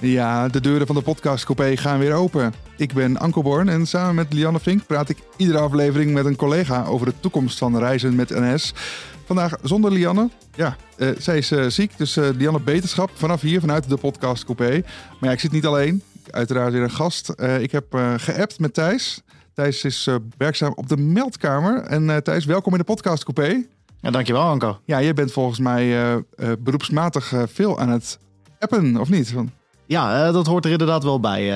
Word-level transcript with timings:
Ja, 0.00 0.48
de 0.48 0.60
deuren 0.60 0.86
van 0.86 0.96
de 0.96 1.02
podcastcoupé 1.02 1.76
gaan 1.76 1.98
weer 1.98 2.12
open. 2.12 2.52
Ik 2.76 2.92
ben 2.92 3.16
Anko 3.16 3.42
Born 3.42 3.68
en 3.68 3.86
samen 3.86 4.14
met 4.14 4.32
Lianne 4.32 4.60
Vink 4.60 4.86
praat 4.86 5.08
ik 5.08 5.18
iedere 5.36 5.58
aflevering 5.58 6.12
met 6.12 6.24
een 6.24 6.36
collega 6.36 6.84
over 6.84 7.06
de 7.06 7.14
toekomst 7.20 7.58
van 7.58 7.78
reizen 7.78 8.14
met 8.14 8.30
NS. 8.30 8.74
Vandaag 9.24 9.56
zonder 9.62 9.92
Lianne. 9.92 10.30
Ja, 10.54 10.76
uh, 10.96 11.08
zij 11.18 11.38
is 11.38 11.52
uh, 11.52 11.66
ziek, 11.66 11.98
dus 11.98 12.16
uh, 12.16 12.28
Lianne 12.36 12.60
beterschap 12.60 13.10
vanaf 13.14 13.40
hier, 13.40 13.60
vanuit 13.60 13.88
de 13.88 13.96
podcastcoupé. 13.96 14.70
Maar 14.70 15.28
ja, 15.28 15.30
ik 15.30 15.40
zit 15.40 15.52
niet 15.52 15.66
alleen. 15.66 16.02
Uiteraard 16.30 16.72
weer 16.72 16.82
een 16.82 16.90
gast. 16.90 17.32
ik 17.60 17.72
heb 17.72 17.84
geappt 18.16 18.58
met 18.58 18.74
Thijs. 18.74 19.22
Thijs 19.54 19.84
is 19.84 20.08
werkzaam 20.36 20.72
op 20.74 20.88
de 20.88 20.96
meldkamer. 20.96 21.82
En 21.82 22.22
Thijs, 22.22 22.44
welkom 22.44 22.72
in 22.72 22.78
de 22.78 22.84
podcastcoupé. 22.84 23.64
Ja, 24.00 24.10
dankjewel 24.10 24.42
Anko. 24.42 24.78
Ja, 24.84 24.98
je 24.98 25.12
bent 25.12 25.32
volgens 25.32 25.58
mij 25.58 26.16
beroepsmatig 26.58 27.32
veel 27.52 27.78
aan 27.78 27.88
het 27.88 28.18
appen, 28.58 28.96
of 28.96 29.08
niet? 29.08 29.34
Ja, 29.90 30.26
uh, 30.26 30.32
dat 30.32 30.46
hoort 30.46 30.64
er 30.64 30.70
inderdaad 30.70 31.02
wel 31.02 31.20
bij. 31.20 31.44
Uh... 31.44 31.52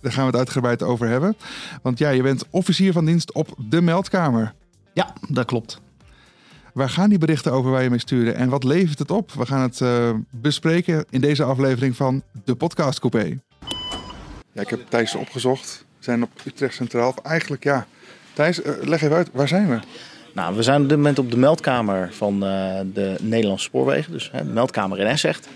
Daar 0.00 0.12
gaan 0.12 0.20
we 0.24 0.30
het 0.30 0.36
uitgebreid 0.36 0.82
over 0.82 1.08
hebben. 1.08 1.36
Want 1.82 1.98
ja, 1.98 2.08
je 2.08 2.22
bent 2.22 2.44
officier 2.50 2.92
van 2.92 3.04
dienst 3.04 3.32
op 3.32 3.54
de 3.58 3.80
meldkamer. 3.80 4.54
Ja, 4.92 5.12
dat 5.28 5.46
klopt. 5.46 5.80
Waar 6.72 6.90
gaan 6.90 7.08
die 7.08 7.18
berichten 7.18 7.52
over 7.52 7.70
waar 7.70 7.82
je 7.82 7.90
mee 7.90 7.98
sturen 7.98 8.34
en 8.34 8.48
wat 8.48 8.64
levert 8.64 8.98
het 8.98 9.10
op? 9.10 9.32
We 9.32 9.46
gaan 9.46 9.60
het 9.60 9.80
uh, 9.80 10.10
bespreken 10.30 11.04
in 11.10 11.20
deze 11.20 11.44
aflevering 11.44 11.96
van 11.96 12.22
de 12.44 12.54
Podcast 12.54 12.98
Coupé. 12.98 13.40
Ja, 14.52 14.60
ik 14.60 14.68
heb 14.68 14.80
Thijs 14.88 15.14
opgezocht. 15.14 15.84
We 15.98 16.04
zijn 16.04 16.22
op 16.22 16.30
Utrecht 16.44 16.74
Centraal. 16.74 17.14
Eigenlijk 17.22 17.64
ja. 17.64 17.86
Thijs, 18.32 18.60
leg 18.80 19.02
even 19.02 19.16
uit, 19.16 19.30
waar 19.32 19.48
zijn 19.48 19.68
we? 19.68 19.78
Nou, 20.38 20.56
we 20.56 20.62
zijn 20.62 20.82
op 20.82 20.88
dit 20.88 20.96
moment 20.96 21.18
op 21.18 21.30
de 21.30 21.36
meldkamer 21.36 22.08
van 22.12 22.34
uh, 22.34 22.80
de 22.92 23.16
Nederlandse 23.20 23.64
Spoorwegen. 23.64 24.12
Dus 24.12 24.30
hè, 24.32 24.44
de 24.44 24.52
meldkamer 24.52 24.98
in 24.98 25.06
Essecht. 25.06 25.48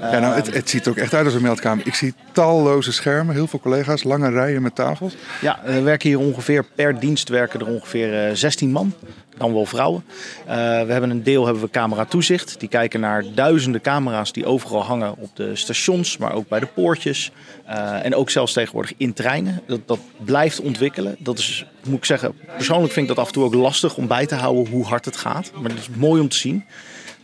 Ja, 0.00 0.18
nou, 0.18 0.34
het, 0.34 0.54
het, 0.54 0.70
ziet 0.70 0.84
er 0.84 0.90
ook 0.90 0.96
echt 0.96 1.14
uit 1.14 1.24
als 1.24 1.34
een 1.34 1.42
meldkamer. 1.42 1.86
Ik 1.86 1.94
zie 1.94 2.14
talloze 2.32 2.92
schermen, 2.92 3.34
heel 3.34 3.46
veel 3.46 3.60
collega's, 3.60 4.02
lange 4.02 4.30
rijen 4.30 4.62
met 4.62 4.74
tafels. 4.74 5.16
Ja, 5.40 5.60
we 5.64 5.82
werken 5.82 6.08
hier 6.08 6.18
ongeveer 6.18 6.64
per 6.74 7.00
dienst 7.00 7.28
werken 7.28 7.60
er 7.60 7.66
ongeveer 7.66 8.28
uh, 8.28 8.34
16 8.34 8.70
man 8.70 8.92
dan 9.36 9.52
wel 9.52 9.66
vrouwen. 9.66 10.04
Uh, 10.08 10.54
we 10.54 10.92
hebben 10.92 11.10
een 11.10 11.22
deel 11.22 11.44
hebben 11.44 11.62
we 11.62 11.70
camera 11.70 12.04
toezicht. 12.04 12.60
Die 12.60 12.68
kijken 12.68 13.00
naar 13.00 13.24
duizenden 13.34 13.80
camera's 13.80 14.32
die 14.32 14.46
overal 14.46 14.84
hangen 14.84 15.16
op 15.18 15.36
de 15.36 15.56
stations, 15.56 16.16
maar 16.16 16.32
ook 16.32 16.48
bij 16.48 16.60
de 16.60 16.66
poortjes. 16.66 17.30
Uh, 17.68 18.04
en 18.04 18.14
ook 18.14 18.30
zelfs 18.30 18.52
tegenwoordig 18.52 18.92
in 18.96 19.12
treinen. 19.12 19.62
Dat, 19.66 19.80
dat 19.86 19.98
blijft 20.24 20.60
ontwikkelen. 20.60 21.16
Dat 21.18 21.38
is, 21.38 21.66
moet 21.86 21.98
ik 21.98 22.04
zeggen, 22.04 22.34
persoonlijk 22.56 22.92
vind 22.92 23.08
ik 23.08 23.14
dat 23.14 23.24
af 23.24 23.26
en 23.26 23.34
toe 23.34 23.44
ook 23.44 23.54
lastig 23.54 23.96
om 23.96 24.06
bij 24.06 24.26
te 24.26 24.34
houden 24.34 24.72
hoe 24.72 24.84
hard 24.84 25.04
het 25.04 25.16
gaat. 25.16 25.50
Maar 25.54 25.70
het 25.70 25.80
is 25.80 25.88
mooi 25.88 26.20
om 26.20 26.28
te 26.28 26.36
zien. 26.36 26.64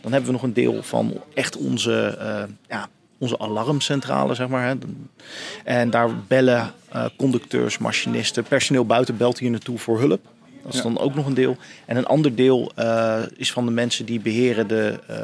Dan 0.01 0.11
hebben 0.11 0.29
we 0.29 0.35
nog 0.35 0.43
een 0.43 0.53
deel 0.53 0.83
van 0.83 1.21
echt 1.33 1.57
onze, 1.57 2.17
uh, 2.19 2.53
ja, 2.67 2.89
onze 3.17 3.39
alarmcentrale, 3.39 4.33
zeg 4.33 4.47
maar. 4.47 4.67
Hè. 4.67 4.75
En 5.63 5.89
daar 5.89 6.09
bellen 6.27 6.73
conducteurs, 7.17 7.77
machinisten, 7.77 8.43
personeel 8.43 8.85
buiten 8.85 9.17
belt 9.17 9.39
hier 9.39 9.49
naartoe 9.49 9.77
voor 9.77 9.99
hulp. 9.99 10.21
Dat 10.63 10.73
is 10.73 10.81
dan 10.81 10.99
ook 10.99 11.15
nog 11.15 11.25
een 11.25 11.33
deel. 11.33 11.57
En 11.85 11.97
een 11.97 12.05
ander 12.05 12.35
deel 12.35 12.71
uh, 12.79 13.19
is 13.35 13.51
van 13.51 13.65
de 13.65 13.71
mensen 13.71 14.05
die 14.05 14.19
beheren 14.19 14.67
de, 14.67 14.99
uh, 15.09 15.17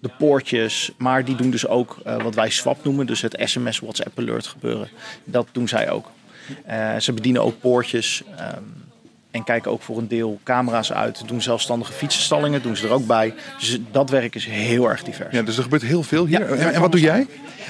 de 0.00 0.10
poortjes. 0.18 0.90
Maar 0.96 1.24
die 1.24 1.36
doen 1.36 1.50
dus 1.50 1.66
ook 1.66 1.98
uh, 2.06 2.22
wat 2.22 2.34
wij 2.34 2.50
swap 2.50 2.84
noemen. 2.84 3.06
Dus 3.06 3.20
het 3.22 3.42
sms 3.44 3.78
WhatsApp 3.78 4.18
alert 4.18 4.46
gebeuren. 4.46 4.88
Dat 5.24 5.48
doen 5.52 5.68
zij 5.68 5.90
ook. 5.90 6.10
ze 6.98 7.12
bedienen 7.12 7.42
ook 7.42 7.60
poortjes. 7.60 8.22
Um, 8.56 8.89
en 9.30 9.44
kijken 9.44 9.70
ook 9.70 9.82
voor 9.82 9.98
een 9.98 10.08
deel 10.08 10.40
camera's 10.44 10.92
uit. 10.92 11.28
Doen 11.28 11.42
zelfstandige 11.42 11.92
fietsenstallingen, 11.92 12.62
doen 12.62 12.76
ze 12.76 12.86
er 12.86 12.92
ook 12.92 13.06
bij. 13.06 13.34
Dus 13.58 13.78
dat 13.90 14.10
werk 14.10 14.34
is 14.34 14.46
heel 14.46 14.90
erg 14.90 15.02
divers. 15.02 15.34
Ja, 15.34 15.42
dus 15.42 15.56
er 15.56 15.62
gebeurt 15.62 15.82
heel 15.82 16.02
veel 16.02 16.26
hier. 16.26 16.40
Ja, 16.40 16.46
en, 16.46 16.72
en, 16.74 16.80
wat 16.80 16.92
doe 16.92 17.00
jij? 17.00 17.26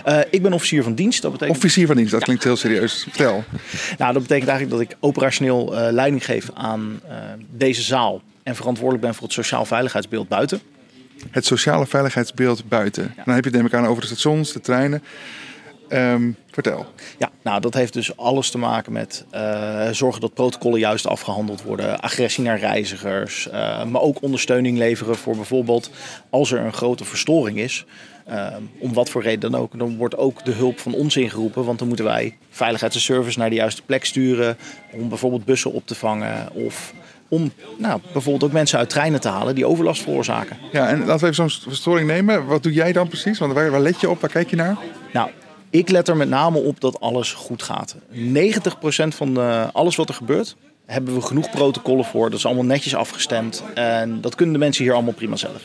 Uh, 0.09 0.19
ik 0.31 0.43
ben 0.43 0.53
officier 0.53 0.83
van 0.83 0.95
dienst. 0.95 1.23
Dat 1.23 1.33
betekent... 1.33 1.57
Officier 1.57 1.87
van 1.87 1.97
dienst, 1.97 2.11
dat 2.11 2.21
ja. 2.21 2.27
klinkt 2.27 2.45
heel 2.45 2.57
serieus. 2.57 3.03
Vertel. 3.03 3.45
nou, 3.99 4.13
dat 4.13 4.23
betekent 4.23 4.49
eigenlijk 4.49 4.71
dat 4.71 4.81
ik 4.81 4.97
operationeel 5.01 5.73
uh, 5.73 5.93
leiding 5.93 6.25
geef 6.25 6.51
aan 6.55 7.01
uh, 7.09 7.15
deze 7.51 7.83
zaal. 7.83 8.23
En 8.43 8.57
verantwoordelijk 8.57 9.05
ben 9.05 9.15
voor 9.15 9.23
het 9.23 9.33
sociaal 9.33 9.65
veiligheidsbeeld 9.65 10.29
buiten. 10.29 10.61
Het 11.31 11.47
sociale 11.47 11.87
veiligheidsbeeld 11.87 12.69
buiten. 12.69 13.13
Ja. 13.17 13.23
Dan 13.25 13.35
heb 13.35 13.45
je 13.45 13.51
het 13.51 13.59
neem 13.59 13.67
ik 13.67 13.75
aan 13.75 13.87
over 13.87 14.03
de 14.03 14.09
stations, 14.09 14.53
de 14.53 14.61
treinen. 14.61 15.03
Um, 15.93 16.37
vertel. 16.51 16.87
Ja, 17.19 17.31
nou 17.43 17.61
dat 17.61 17.75
heeft 17.75 17.93
dus 17.93 18.17
alles 18.17 18.51
te 18.51 18.59
maken 18.59 18.93
met 18.93 19.25
uh, 19.35 19.89
zorgen 19.91 20.21
dat 20.21 20.35
protocollen 20.35 20.79
juist 20.79 21.07
afgehandeld 21.07 21.63
worden, 21.63 22.01
agressie 22.01 22.45
naar 22.45 22.59
reizigers, 22.59 23.49
uh, 23.53 23.85
maar 23.85 24.01
ook 24.01 24.23
ondersteuning 24.23 24.79
leveren 24.79 25.17
voor 25.17 25.37
bijvoorbeeld 25.37 25.91
als 26.31 26.53
er 26.53 26.61
een 26.61 26.73
grote 26.73 27.05
verstoring 27.05 27.59
is. 27.59 27.85
Uh, 28.31 28.47
om 28.79 28.95
wat 28.95 29.11
voor 29.11 29.23
reden 29.23 29.51
dan 29.51 29.61
ook. 29.61 29.79
Dan 29.79 29.97
wordt 29.97 30.17
ook 30.17 30.45
de 30.45 30.53
hulp 30.53 30.79
van 30.79 30.95
ons 30.95 31.17
ingeroepen. 31.17 31.65
Want 31.65 31.79
dan 31.79 31.89
moeten 31.89 32.07
wij 32.07 32.37
veiligheids- 32.51 32.95
en 32.95 33.03
service 33.03 33.39
naar 33.39 33.49
de 33.49 33.55
juiste 33.55 33.83
plek 33.83 34.05
sturen. 34.05 34.57
Om 34.93 35.09
bijvoorbeeld 35.09 35.45
bussen 35.45 35.73
op 35.73 35.87
te 35.87 35.95
vangen. 35.95 36.53
Of 36.53 36.95
om 37.29 37.53
nou, 37.79 38.01
bijvoorbeeld 38.13 38.45
ook 38.45 38.53
mensen 38.53 38.79
uit 38.79 38.91
treinen 38.91 39.21
te 39.21 39.29
halen 39.29 39.55
die 39.55 39.67
overlast 39.67 40.03
veroorzaken. 40.03 40.57
Ja, 40.73 40.89
en 40.89 40.99
laten 40.99 41.27
we 41.27 41.33
even 41.33 41.51
zo'n 41.51 41.63
verstoring 41.69 42.09
nemen. 42.09 42.47
Wat 42.47 42.63
doe 42.63 42.73
jij 42.73 42.93
dan 42.93 43.09
precies? 43.09 43.39
Want 43.39 43.53
waar, 43.53 43.71
waar 43.71 43.81
let 43.81 44.01
je 44.01 44.11
op? 44.11 44.21
Waar 44.21 44.31
kijk 44.31 44.51
je 44.51 44.57
naar? 44.57 44.77
Nou, 45.13 45.31
ik 45.71 45.89
let 45.89 46.09
er 46.09 46.17
met 46.17 46.29
name 46.29 46.59
op 46.59 46.81
dat 46.81 47.01
alles 47.01 47.33
goed 47.33 47.63
gaat. 47.63 47.97
90% 48.13 48.17
van 49.09 49.73
alles 49.73 49.97
wat 49.97 50.09
er 50.09 50.15
gebeurt, 50.15 50.57
hebben 50.87 51.15
we 51.15 51.21
genoeg 51.21 51.51
protocollen 51.51 52.05
voor. 52.05 52.31
Dat 52.31 52.39
is 52.39 52.47
allemaal 52.47 52.65
netjes 52.65 52.95
afgestemd. 52.95 53.63
En 53.75 54.21
dat 54.21 54.35
kunnen 54.35 54.55
de 54.55 54.61
mensen 54.61 54.85
hier 54.85 54.93
allemaal 54.93 55.13
prima 55.13 55.37
zelf. 55.37 55.63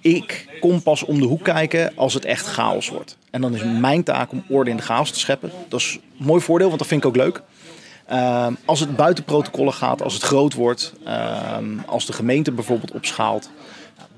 Ik 0.00 0.58
kom 0.60 0.82
pas 0.82 1.02
om 1.04 1.20
de 1.20 1.26
hoek 1.26 1.44
kijken 1.44 1.92
als 1.96 2.14
het 2.14 2.24
echt 2.24 2.46
chaos 2.46 2.88
wordt. 2.88 3.16
En 3.30 3.40
dan 3.40 3.54
is 3.54 3.62
mijn 3.64 4.02
taak 4.02 4.32
om 4.32 4.44
orde 4.48 4.70
in 4.70 4.76
de 4.76 4.82
chaos 4.82 5.10
te 5.10 5.18
scheppen. 5.18 5.50
Dat 5.68 5.80
is 5.80 5.98
een 6.18 6.24
mooi 6.24 6.40
voordeel, 6.40 6.66
want 6.66 6.78
dat 6.78 6.88
vind 6.88 7.00
ik 7.00 7.08
ook 7.08 7.16
leuk. 7.16 7.42
Uh, 8.10 8.46
als 8.64 8.80
het 8.80 8.96
buiten 8.96 9.24
protocollen 9.24 9.72
gaat, 9.72 10.02
als 10.02 10.14
het 10.14 10.22
groot 10.22 10.54
wordt, 10.54 10.92
uh, 11.06 11.56
als 11.86 12.06
de 12.06 12.12
gemeente 12.12 12.52
bijvoorbeeld 12.52 12.92
opschaalt, 12.92 13.50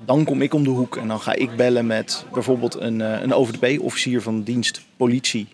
dan 0.05 0.23
kom 0.23 0.41
ik 0.41 0.53
om 0.53 0.63
de 0.63 0.69
hoek 0.69 0.97
en 0.97 1.07
dan 1.07 1.19
ga 1.19 1.33
ik 1.33 1.55
bellen 1.55 1.85
met 1.85 2.25
bijvoorbeeld 2.33 2.79
een, 2.79 2.99
een 2.99 3.33
OVDP, 3.33 3.81
officier 3.81 4.21
van 4.21 4.43
dienst 4.43 4.81
politie, 4.97 5.47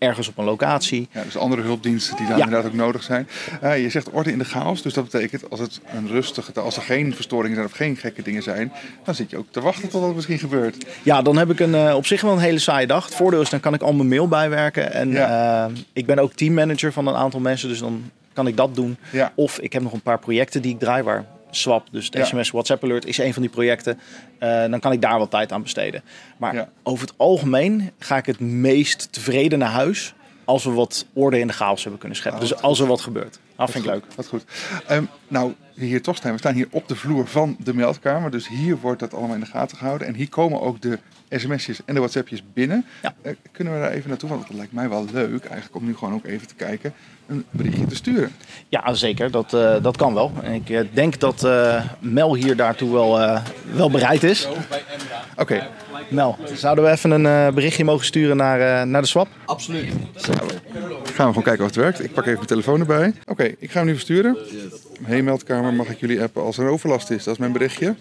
ergens 0.00 0.28
op 0.28 0.38
een 0.38 0.44
locatie. 0.44 1.08
Ja, 1.12 1.22
dus 1.22 1.36
andere 1.36 1.62
hulpdiensten 1.62 2.16
die 2.16 2.26
daar 2.26 2.36
ja. 2.36 2.44
inderdaad 2.44 2.70
ook 2.70 2.76
nodig 2.76 3.02
zijn. 3.02 3.28
Uh, 3.62 3.82
je 3.82 3.90
zegt 3.90 4.10
orde 4.10 4.32
in 4.32 4.38
de 4.38 4.44
chaos, 4.44 4.82
dus 4.82 4.94
dat 4.94 5.04
betekent 5.04 5.50
als 5.50 5.60
het 5.60 5.80
een 5.94 6.08
rustige, 6.08 6.60
als 6.60 6.76
er 6.76 6.82
geen 6.82 7.14
verstoringen 7.14 7.54
zijn 7.54 7.68
of 7.68 7.72
geen 7.72 7.96
gekke 7.96 8.22
dingen 8.22 8.42
zijn, 8.42 8.72
dan 9.04 9.14
zit 9.14 9.30
je 9.30 9.36
ook 9.36 9.46
te 9.50 9.60
wachten 9.60 9.88
tot 9.88 10.02
dat 10.02 10.14
misschien 10.14 10.38
gebeurt. 10.38 10.86
Ja, 11.02 11.22
dan 11.22 11.36
heb 11.36 11.50
ik 11.50 11.60
een, 11.60 11.74
uh, 11.74 11.94
op 11.96 12.06
zich 12.06 12.20
wel 12.20 12.32
een 12.32 12.38
hele 12.38 12.58
saaie 12.58 12.86
dag. 12.86 13.04
Het 13.04 13.14
voordeel 13.14 13.40
is, 13.40 13.50
dan 13.50 13.60
kan 13.60 13.74
ik 13.74 13.82
al 13.82 13.92
mijn 13.92 14.08
mail 14.08 14.28
bijwerken. 14.28 14.92
En 14.92 15.10
ja. 15.10 15.68
uh, 15.68 15.74
ik 15.92 16.06
ben 16.06 16.18
ook 16.18 16.32
teammanager 16.32 16.92
van 16.92 17.06
een 17.06 17.14
aantal 17.14 17.40
mensen, 17.40 17.68
dus 17.68 17.78
dan 17.78 18.10
kan 18.32 18.46
ik 18.46 18.56
dat 18.56 18.74
doen. 18.74 18.96
Ja. 19.12 19.32
Of 19.34 19.58
ik 19.58 19.72
heb 19.72 19.82
nog 19.82 19.92
een 19.92 20.00
paar 20.00 20.18
projecten 20.18 20.62
die 20.62 20.72
ik 20.72 20.78
draai 20.78 21.02
waar 21.02 21.24
Swap, 21.50 21.86
dus 21.90 22.10
de 22.10 22.18
ja. 22.18 22.24
SMS 22.24 22.50
WhatsApp 22.50 22.84
Alert, 22.84 23.06
is 23.06 23.18
een 23.18 23.32
van 23.32 23.42
die 23.42 23.50
projecten. 23.50 23.98
Uh, 24.40 24.64
dan 24.66 24.80
kan 24.80 24.92
ik 24.92 25.00
daar 25.00 25.18
wat 25.18 25.30
tijd 25.30 25.52
aan 25.52 25.62
besteden. 25.62 26.02
Maar 26.36 26.54
ja. 26.54 26.68
over 26.82 27.06
het 27.06 27.14
algemeen 27.16 27.90
ga 27.98 28.16
ik 28.16 28.26
het 28.26 28.40
meest 28.40 29.12
tevreden 29.12 29.58
naar 29.58 29.70
huis 29.70 30.14
als 30.44 30.64
we 30.64 30.70
wat 30.70 31.06
orde 31.12 31.38
in 31.38 31.46
de 31.46 31.52
chaos 31.52 31.80
hebben 31.82 32.00
kunnen 32.00 32.18
scheppen. 32.18 32.42
Oh, 32.42 32.48
dus 32.48 32.62
als 32.62 32.80
er 32.80 32.86
wat 32.86 33.00
gebeurt. 33.00 33.38
Dat 33.56 33.70
vind 33.70 33.84
ik 33.84 33.90
leuk. 33.90 34.04
Wat 34.14 34.26
goed. 34.26 34.44
Um, 34.90 35.08
nou, 35.28 35.54
hier 35.74 36.02
toch 36.02 36.16
staan. 36.16 36.32
We 36.32 36.38
staan 36.38 36.54
hier 36.54 36.68
op 36.70 36.88
de 36.88 36.96
vloer 36.96 37.26
van 37.26 37.56
de 37.58 37.74
meldkamer. 37.74 38.30
Dus 38.30 38.48
hier 38.48 38.78
wordt 38.78 39.00
dat 39.00 39.14
allemaal 39.14 39.34
in 39.34 39.40
de 39.40 39.46
gaten 39.46 39.76
gehouden. 39.76 40.06
En 40.06 40.14
hier 40.14 40.28
komen 40.28 40.60
ook 40.60 40.80
de 40.80 40.98
sms'jes 41.30 41.80
en 41.84 41.94
de 41.94 42.00
whatsappjes 42.00 42.42
binnen. 42.52 42.84
Ja. 43.02 43.14
Uh, 43.22 43.32
kunnen 43.52 43.74
we 43.74 43.80
daar 43.80 43.90
even 43.90 44.08
naartoe? 44.08 44.28
Want 44.28 44.46
dat 44.46 44.56
lijkt 44.56 44.72
mij 44.72 44.88
wel 44.88 45.06
leuk 45.12 45.44
eigenlijk 45.44 45.76
om 45.76 45.84
nu 45.84 45.96
gewoon 45.96 46.14
ook 46.14 46.26
even 46.26 46.46
te 46.46 46.54
kijken. 46.54 46.92
Een 47.26 47.44
berichtje 47.50 47.86
te 47.86 47.94
sturen. 47.94 48.32
Ja, 48.68 48.94
zeker. 48.94 49.30
Dat, 49.30 49.52
uh, 49.52 49.82
dat 49.82 49.96
kan 49.96 50.14
wel. 50.14 50.32
En 50.42 50.52
ik 50.52 50.68
uh, 50.68 50.80
denk 50.92 51.20
dat 51.20 51.44
uh, 51.44 51.84
Mel 51.98 52.34
hier 52.34 52.56
daartoe 52.56 52.92
wel, 52.92 53.40
wel 53.72 53.90
bereid 53.90 54.22
is. 54.22 54.46
Oké. 54.46 54.58
Okay. 55.36 55.68
Mel, 56.08 56.36
zouden 56.54 56.84
we 56.84 56.90
even 56.90 57.10
een 57.10 57.54
berichtje 57.54 57.84
mogen 57.84 58.06
sturen 58.06 58.36
naar, 58.36 58.86
naar 58.86 59.02
de 59.02 59.08
swap? 59.08 59.28
Absoluut. 59.44 59.92
Zo. 60.14 60.32
Gaan 60.32 60.46
we 61.04 61.14
gewoon 61.14 61.42
kijken 61.42 61.60
of 61.60 61.66
het 61.66 61.74
werkt. 61.74 62.04
Ik 62.04 62.12
pak 62.12 62.24
even 62.24 62.34
mijn 62.34 62.46
telefoon 62.46 62.80
erbij. 62.80 63.08
Oké, 63.08 63.30
okay, 63.30 63.56
ik 63.58 63.70
ga 63.70 63.78
hem 63.78 63.86
nu 63.86 63.92
versturen. 63.92 64.36
Hey 65.02 65.22
meldkamer, 65.22 65.74
mag 65.74 65.88
ik 65.88 66.00
jullie 66.00 66.22
appen 66.22 66.42
als 66.42 66.58
er 66.58 66.68
overlast 66.68 67.10
is? 67.10 67.24
Dat 67.24 67.34
is 67.34 67.40
mijn 67.40 67.52
berichtje. 67.52 67.94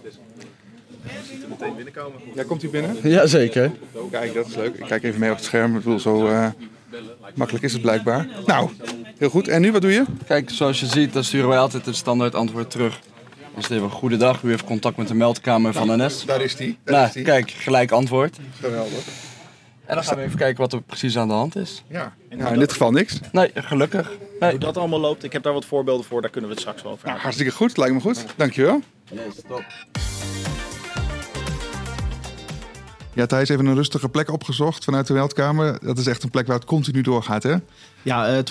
Meteen 1.59 1.75
binnenkomen. 1.75 2.21
Ja, 2.35 2.43
komt 2.43 2.63
u 2.63 2.69
binnen? 2.69 2.97
Jazeker. 3.03 3.71
Kijk, 4.11 4.33
dat 4.33 4.47
is 4.47 4.55
leuk. 4.55 4.75
Ik 4.75 4.85
kijk 4.87 5.03
even 5.03 5.19
mee 5.19 5.29
op 5.29 5.35
het 5.35 5.45
scherm. 5.45 5.75
Ik 5.75 5.83
bedoel, 5.83 5.99
zo 5.99 6.27
uh, 6.27 6.47
makkelijk 7.35 7.65
is 7.65 7.73
het 7.73 7.81
blijkbaar. 7.81 8.27
Nou, 8.45 8.69
heel 9.17 9.29
goed. 9.29 9.47
En 9.47 9.61
nu, 9.61 9.71
wat 9.71 9.81
doe 9.81 9.91
je? 9.91 10.03
Kijk, 10.27 10.49
zoals 10.49 10.79
je 10.79 10.85
ziet, 10.85 11.13
dan 11.13 11.23
sturen 11.23 11.49
wij 11.49 11.57
altijd 11.57 11.85
het 11.85 11.95
standaard 11.95 12.35
antwoord 12.35 12.71
terug. 12.71 12.99
Dus 13.55 13.69
even 13.69 13.89
goedendag, 13.89 14.43
u 14.43 14.49
heeft 14.49 14.63
contact 14.63 14.97
met 14.97 15.07
de 15.07 15.13
meldkamer 15.13 15.73
van 15.73 15.87
nou, 15.87 16.01
NS. 16.01 16.25
Daar 16.25 16.41
is 16.41 16.55
die. 16.55 16.77
Daar 16.83 16.95
nou, 16.95 17.07
is 17.07 17.13
die. 17.13 17.23
kijk, 17.23 17.51
gelijk 17.51 17.91
antwoord. 17.91 18.37
Geweldig. 18.59 19.07
En 19.85 19.95
dan 19.95 20.03
gaan 20.03 20.15
we 20.17 20.23
even 20.23 20.37
kijken 20.37 20.61
wat 20.61 20.73
er 20.73 20.81
precies 20.81 21.17
aan 21.17 21.27
de 21.27 21.33
hand 21.33 21.55
is. 21.55 21.83
Ja, 21.87 22.13
nou, 22.29 22.53
in 22.53 22.59
dit 22.59 22.71
geval 22.71 22.91
niks. 22.91 23.19
Nee, 23.31 23.51
gelukkig. 23.53 24.11
Nee. 24.39 24.49
Hoe 24.49 24.59
dat 24.59 24.77
allemaal 24.77 24.99
loopt, 24.99 25.23
ik 25.23 25.33
heb 25.33 25.43
daar 25.43 25.53
wat 25.53 25.65
voorbeelden 25.65 26.05
voor, 26.05 26.21
daar 26.21 26.29
kunnen 26.29 26.49
we 26.49 26.55
het 26.55 26.65
straks 26.65 26.83
wel 26.83 26.91
over 26.91 27.07
nou, 27.07 27.19
Hartstikke 27.19 27.51
goed, 27.51 27.77
lijkt 27.77 27.93
me 27.93 28.01
goed. 28.01 28.25
Dankjewel. 28.35 28.81
Yes, 29.11 29.35
top. 29.47 29.63
Ja, 33.19 33.25
Thijs, 33.25 33.49
even 33.49 33.65
een 33.65 33.75
rustige 33.75 34.09
plek 34.09 34.31
opgezocht 34.31 34.83
vanuit 34.83 35.07
de 35.07 35.13
meldkamer. 35.13 35.77
Dat 35.81 35.97
is 35.97 36.07
echt 36.07 36.23
een 36.23 36.29
plek 36.29 36.47
waar 36.47 36.55
het 36.55 36.65
continu 36.65 37.01
doorgaat, 37.01 37.43
hè? 37.43 37.55
Ja, 38.01 38.27
eh 38.27 38.43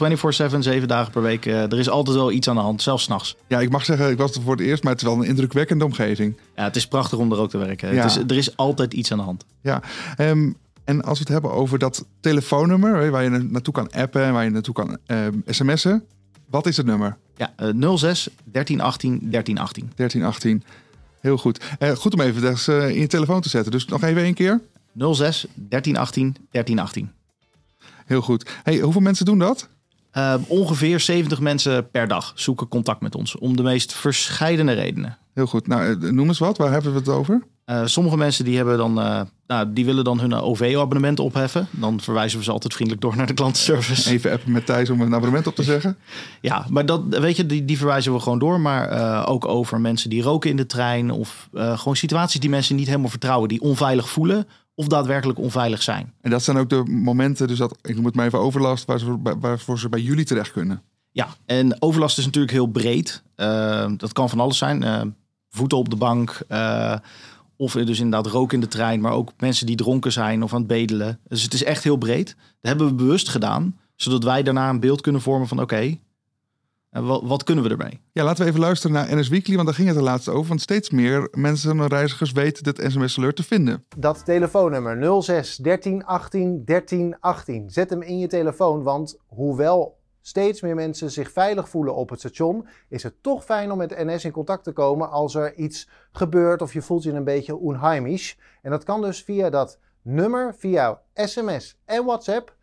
24-7, 0.52 0.58
zeven 0.58 0.88
dagen 0.88 1.12
per 1.12 1.22
week. 1.22 1.46
eh, 1.46 1.62
er 1.62 1.78
is 1.78 1.88
altijd 1.88 2.16
wel 2.16 2.32
iets 2.32 2.48
aan 2.48 2.54
de 2.54 2.60
hand, 2.60 2.82
zelfs 2.82 3.04
s'nachts. 3.04 3.36
Ja, 3.46 3.60
ik 3.60 3.70
mag 3.70 3.84
zeggen, 3.84 4.10
ik 4.10 4.18
was 4.18 4.34
er 4.34 4.42
voor 4.42 4.52
het 4.56 4.60
eerst, 4.60 4.82
maar 4.82 4.92
het 4.92 5.02
is 5.02 5.08
wel 5.08 5.16
een 5.18 5.24
indrukwekkende 5.24 5.84
omgeving. 5.84 6.36
Ja, 6.56 6.64
het 6.64 6.76
is 6.76 6.86
prachtig 6.88 7.18
om 7.18 7.32
er 7.32 7.38
ook 7.38 7.50
te 7.50 7.58
werken. 7.58 7.94
Ja. 7.94 8.02
Het 8.02 8.10
is, 8.10 8.16
er 8.16 8.36
is 8.36 8.56
altijd 8.56 8.94
iets 8.94 9.12
aan 9.12 9.18
de 9.18 9.24
hand. 9.24 9.44
Ja, 9.60 9.82
ehm, 10.16 10.52
en 10.84 11.02
als 11.02 11.18
we 11.18 11.24
het 11.24 11.32
hebben 11.32 11.50
over 11.52 11.78
dat 11.78 12.04
telefoonnummer 12.20 13.10
waar 13.10 13.22
je 13.22 13.28
na- 13.28 13.42
naartoe 13.48 13.74
kan 13.74 13.90
appen 13.90 14.22
en 14.22 14.32
waar 14.32 14.44
je 14.44 14.50
naartoe 14.50 14.74
kan 14.74 14.98
ehm, 15.06 15.32
sms'en. 15.46 16.04
Wat 16.50 16.66
is 16.66 16.76
het 16.76 16.86
nummer? 16.86 17.16
Ja, 17.36 17.52
eh 17.56 17.68
06 17.96 18.28
1318 18.44 19.18
1318. 19.30 19.92
1318. 19.96 20.62
Heel 21.20 21.36
goed. 21.36 21.64
Eh, 21.78 21.92
goed 21.92 22.14
om 22.14 22.20
even 22.20 22.42
dat 22.42 22.68
eh, 22.68 22.88
in 22.88 23.00
je 23.00 23.06
telefoon 23.06 23.40
te 23.40 23.48
zetten. 23.48 23.72
Dus 23.72 23.84
nog 23.84 24.02
even 24.02 24.22
één 24.22 24.34
keer. 24.34 24.60
06 24.96 25.46
1318 25.54 26.36
1318. 26.50 27.12
Heel 28.06 28.20
goed. 28.20 28.50
Hey, 28.62 28.78
hoeveel 28.78 29.00
mensen 29.00 29.24
doen 29.24 29.38
dat? 29.38 29.68
Eh, 30.10 30.34
ongeveer 30.46 31.00
70 31.00 31.40
mensen 31.40 31.90
per 31.90 32.08
dag 32.08 32.32
zoeken 32.34 32.68
contact 32.68 33.00
met 33.00 33.14
ons. 33.14 33.38
Om 33.38 33.56
de 33.56 33.62
meest 33.62 33.92
verscheidene 33.92 34.72
redenen. 34.72 35.18
Heel 35.38 35.46
goed. 35.46 35.66
Nou, 35.66 35.90
eh, 35.90 36.10
noem 36.10 36.28
eens 36.28 36.38
wat. 36.38 36.58
Waar 36.58 36.72
hebben 36.72 36.92
we 36.92 36.98
het 36.98 37.08
over? 37.08 37.42
Eh, 37.64 37.82
sommige 37.84 38.16
mensen 38.16 38.44
die 38.44 38.56
hebben 38.56 38.76
dan, 38.76 39.00
eh, 39.00 39.20
nou, 39.46 39.72
die 39.72 39.84
willen 39.84 40.04
dan 40.04 40.20
hun 40.20 40.34
OV-abonnement 40.34 41.20
opheffen. 41.20 41.66
Dan 41.70 42.00
verwijzen 42.00 42.38
we 42.38 42.44
ze 42.44 42.50
altijd 42.50 42.74
vriendelijk 42.74 43.04
door 43.04 43.16
naar 43.16 43.26
de 43.26 43.34
klantenservice. 43.34 44.10
Even 44.12 44.32
appen 44.32 44.52
met 44.52 44.66
Thijs 44.66 44.90
om 44.90 45.00
een 45.00 45.14
abonnement 45.14 45.46
op 45.46 45.54
te 45.54 45.62
zeggen. 45.62 45.96
Ja, 46.40 46.66
maar 46.68 46.86
dat, 46.86 47.02
weet 47.08 47.36
je, 47.36 47.46
die, 47.46 47.64
die 47.64 47.76
verwijzen 47.76 48.12
we 48.12 48.20
gewoon 48.20 48.38
door. 48.38 48.60
Maar 48.60 49.26
ook 49.26 49.46
over 49.46 49.80
mensen 49.80 50.10
die 50.10 50.22
roken 50.22 50.50
in 50.50 50.56
de 50.56 50.66
trein. 50.66 51.10
Of 51.10 51.48
gewoon 51.52 51.96
situaties 51.96 52.40
die 52.40 52.50
mensen 52.50 52.76
niet 52.76 52.86
helemaal 52.86 53.10
vertrouwen. 53.10 53.48
Die 53.48 53.60
onveilig 53.60 54.08
voelen 54.08 54.46
of 54.78 54.86
daadwerkelijk 54.86 55.38
onveilig 55.38 55.82
zijn. 55.82 56.12
En 56.20 56.30
dat 56.30 56.42
zijn 56.42 56.56
ook 56.56 56.68
de 56.68 56.82
momenten, 56.84 57.48
dus 57.48 57.58
dat, 57.58 57.78
ik 57.82 57.94
noem 57.94 58.04
het 58.04 58.14
maar 58.14 58.26
even 58.26 58.38
overlast, 58.38 58.84
waar 58.84 58.98
ze, 58.98 59.16
waarvoor 59.40 59.78
ze 59.78 59.88
bij 59.88 60.00
jullie 60.00 60.24
terecht 60.24 60.52
kunnen. 60.52 60.82
Ja, 61.10 61.28
en 61.46 61.82
overlast 61.82 62.18
is 62.18 62.24
natuurlijk 62.24 62.52
heel 62.52 62.66
breed. 62.66 63.22
Eh, 63.34 63.90
dat 63.96 64.12
kan 64.12 64.28
van 64.28 64.40
alles 64.40 64.58
zijn. 64.58 64.82
Eh, 64.82 65.02
voeten 65.48 65.78
op 65.78 65.90
de 65.90 65.96
bank. 65.96 66.40
eh, 66.48 66.96
of 67.56 67.72
dus 67.72 68.00
inderdaad 68.00 68.32
roken 68.32 68.54
in 68.54 68.60
de 68.60 68.68
trein. 68.68 69.00
Maar 69.00 69.12
ook 69.12 69.32
mensen 69.38 69.66
die 69.66 69.76
dronken 69.76 70.12
zijn 70.12 70.42
of 70.42 70.52
aan 70.52 70.58
het 70.58 70.68
bedelen. 70.68 71.18
Dus 71.28 71.42
het 71.42 71.54
is 71.54 71.64
echt 71.64 71.84
heel 71.84 71.96
breed. 71.96 72.26
Dat 72.26 72.36
hebben 72.60 72.86
we 72.86 72.94
bewust 72.94 73.28
gedaan. 73.28 73.78
Zodat 73.96 74.24
wij 74.24 74.42
daarna 74.42 74.68
een 74.68 74.80
beeld 74.80 75.00
kunnen 75.00 75.20
vormen 75.20 75.48
van 75.48 75.60
oké, 75.60 75.98
wat, 76.90 77.22
wat 77.24 77.42
kunnen 77.42 77.64
we 77.64 77.70
ermee? 77.70 78.00
Ja, 78.12 78.24
laten 78.24 78.42
we 78.44 78.48
even 78.48 78.62
luisteren 78.62 78.96
naar 78.96 79.16
NS 79.16 79.28
Weekly, 79.28 79.54
want 79.54 79.66
daar 79.66 79.76
ging 79.76 79.88
het 79.88 79.96
er 79.96 80.02
laatst 80.02 80.28
over. 80.28 80.48
Want 80.48 80.60
steeds 80.60 80.90
meer 80.90 81.28
mensen 81.30 81.80
en 81.80 81.86
reizigers 81.86 82.32
weten 82.32 82.62
dit 82.62 82.92
sms-alert 82.92 83.36
te 83.36 83.42
vinden. 83.42 83.84
Dat 83.96 84.24
telefoonnummer 84.24 85.22
06 85.22 85.56
13 85.56 86.04
18 86.04 86.64
13 86.64 87.16
18. 87.20 87.70
Zet 87.70 87.90
hem 87.90 88.02
in 88.02 88.18
je 88.18 88.26
telefoon, 88.26 88.82
want 88.82 89.18
hoewel 89.26 89.98
steeds 90.20 90.60
meer 90.60 90.74
mensen 90.74 91.10
zich 91.10 91.32
veilig 91.32 91.68
voelen 91.68 91.94
op 91.94 92.10
het 92.10 92.18
station, 92.18 92.66
is 92.88 93.02
het 93.02 93.22
toch 93.22 93.44
fijn 93.44 93.70
om 93.70 93.78
met 93.78 94.04
NS 94.04 94.24
in 94.24 94.30
contact 94.30 94.64
te 94.64 94.72
komen 94.72 95.10
als 95.10 95.34
er 95.34 95.54
iets 95.54 95.88
gebeurt 96.12 96.62
of 96.62 96.72
je 96.72 96.82
voelt 96.82 97.02
je 97.02 97.12
een 97.12 97.24
beetje 97.24 97.56
onheimisch. 97.56 98.38
En 98.62 98.70
dat 98.70 98.84
kan 98.84 99.00
dus 99.00 99.22
via 99.22 99.50
dat 99.50 99.78
nummer, 100.02 100.54
via 100.54 101.00
sms 101.14 101.78
en 101.84 102.04
WhatsApp 102.04 102.56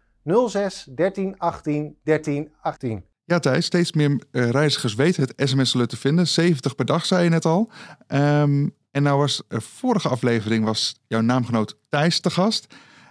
06 0.48 0.84
13 0.96 1.38
18 1.38 1.98
13 2.04 2.54
18. 2.62 3.06
Ja, 3.26 3.40
Thijs, 3.40 3.66
steeds 3.66 3.92
meer 3.92 4.24
eh, 4.32 4.50
reizigers 4.50 4.96
weten 4.96 5.22
het 5.22 5.50
sms-alert 5.50 5.90
te 5.90 5.98
vinden. 5.98 6.28
70 6.28 6.76
per 6.76 6.86
dag, 6.86 7.06
zei 7.06 7.24
je 7.24 7.30
net 7.30 7.46
al. 7.46 7.72
Ehm, 8.08 8.68
en 8.92 9.04
nou 9.04 9.18
was 9.18 9.42
er 9.48 9.62
vorige 9.62 10.10
aflevering 10.10 10.66
was 10.66 11.02
jouw 11.08 11.22
naamgenoot 11.22 11.78
Thijs 11.90 12.20
te 12.20 12.30
gast. 12.30 12.68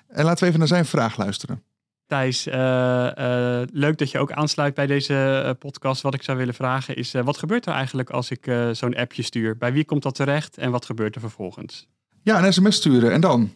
En 0.09 0.25
laten 0.25 0.41
we 0.41 0.47
even 0.47 0.59
naar 0.59 0.69
zijn 0.69 0.85
vraag 0.85 1.17
luisteren. 1.17 1.63
Thijs, 2.07 2.47
eh, 2.47 3.61
eh, 3.61 3.69
leuk 3.73 3.99
dat 3.99 4.11
je 4.11 4.19
ook 4.19 4.33
aansluit 4.33 4.75
bij 4.75 4.87
deze 4.87 5.43
eh, 5.45 5.51
podcast. 5.59 6.03
Wat 6.03 6.15
ik 6.15 6.23
zou 6.23 6.39
willen 6.39 6.55
vragen 6.55 6.97
is, 6.97 7.15
eh, 7.15 7.25
wat 7.25 7.39
gebeurt 7.39 7.67
er 7.67 7.73
eigenlijk 7.73 8.11
als 8.11 8.31
ik 8.31 8.47
eh, 8.47 8.69
zo'n 8.73 8.97
appje 8.97 9.23
stuur? 9.23 9.57
Bij 9.57 9.73
wie 9.73 9.85
komt 9.85 10.03
dat 10.03 10.15
terecht 10.15 10.59
en 10.59 10.71
wat 10.71 10.85
gebeurt 10.85 11.15
er 11.15 11.21
vervolgens? 11.21 11.89
Ja, 12.23 12.45
een 12.45 12.53
sms 12.53 12.77
sturen 12.77 13.13
en 13.13 13.21
dan? 13.21 13.53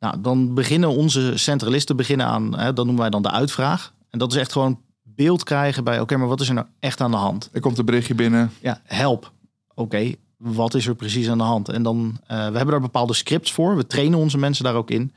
Nou, 0.00 0.20
dan 0.20 0.54
beginnen 0.54 0.88
onze 0.88 1.38
centralisten 1.38 1.96
beginnen 1.96 2.26
aan, 2.26 2.58
hè, 2.58 2.72
dat 2.72 2.84
noemen 2.84 3.02
wij 3.02 3.10
dan 3.10 3.22
de 3.22 3.30
uitvraag. 3.30 3.94
En 4.10 4.18
dat 4.18 4.32
is 4.32 4.38
echt 4.38 4.52
gewoon 4.52 4.80
beeld 5.16 5.44
krijgen 5.44 5.84
bij, 5.84 6.00
oké, 6.00 6.16
maar 6.16 6.28
wat 6.28 6.40
is 6.40 6.48
er 6.48 6.54
nou 6.54 6.66
echt 6.80 7.00
aan 7.00 7.10
de 7.10 7.16
hand? 7.16 7.48
Er 7.52 7.60
komt 7.60 7.78
een 7.78 7.84
berichtje 7.84 8.14
binnen. 8.14 8.52
Ja, 8.60 8.80
help. 8.84 9.32
Oké, 9.74 10.12
wat 10.36 10.74
is 10.74 10.86
er 10.86 10.94
precies 10.94 11.28
aan 11.28 11.38
de 11.38 11.44
hand? 11.44 11.68
En 11.68 11.82
dan, 11.82 12.20
eh, 12.26 12.36
we 12.36 12.42
hebben 12.42 12.66
daar 12.66 12.80
bepaalde 12.80 13.14
scripts 13.14 13.52
voor. 13.52 13.76
We 13.76 13.86
trainen 13.86 14.18
onze 14.18 14.38
mensen 14.38 14.64
daar 14.64 14.74
ook 14.74 14.90
in. 14.90 15.12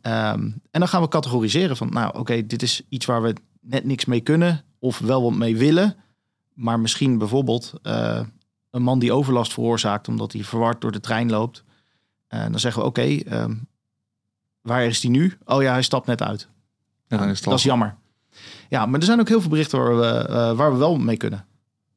Ehm, 0.00 0.40
en 0.70 0.80
dan 0.80 0.88
gaan 0.88 1.02
we 1.02 1.08
categoriseren 1.08 1.76
van, 1.76 1.88
nou 1.92 2.18
oké, 2.18 2.46
dit 2.46 2.62
is 2.62 2.82
iets 2.88 3.06
waar 3.06 3.22
we 3.22 3.34
net 3.60 3.84
niks 3.84 4.04
mee 4.04 4.20
kunnen 4.20 4.64
of 4.78 4.98
wel 4.98 5.22
wat 5.22 5.34
mee 5.34 5.56
willen. 5.56 5.96
Maar 6.54 6.80
misschien 6.80 7.18
bijvoorbeeld 7.18 7.72
eh, 7.82 8.20
een 8.70 8.82
man 8.82 8.98
die 8.98 9.12
overlast 9.12 9.52
veroorzaakt 9.52 10.08
omdat 10.08 10.32
hij 10.32 10.44
verward 10.44 10.80
door 10.80 10.92
de 10.92 11.00
trein 11.00 11.30
loopt. 11.30 11.64
Eh, 12.26 12.42
dan 12.42 12.60
zeggen 12.60 12.82
we, 12.82 12.88
oké, 12.88 13.02
ehm, 13.02 13.54
waar 14.60 14.84
is 14.84 15.00
die 15.00 15.10
nu? 15.10 15.38
Oh 15.44 15.62
ja, 15.62 15.72
hij 15.72 15.82
stapt 15.82 16.06
net 16.06 16.22
uit. 16.22 16.48
Ja, 17.08 17.26
dat 17.26 17.54
is 17.54 17.62
jammer. 17.62 17.96
Ja, 18.68 18.86
maar 18.86 19.00
er 19.00 19.06
zijn 19.06 19.20
ook 19.20 19.28
heel 19.28 19.40
veel 19.40 19.50
berichten 19.50 19.78
waar 19.78 19.96
we, 19.98 20.06
eh, 20.06 20.52
waar 20.56 20.72
we 20.72 20.78
wel 20.78 20.96
mee 20.98 21.16
kunnen. 21.16 21.44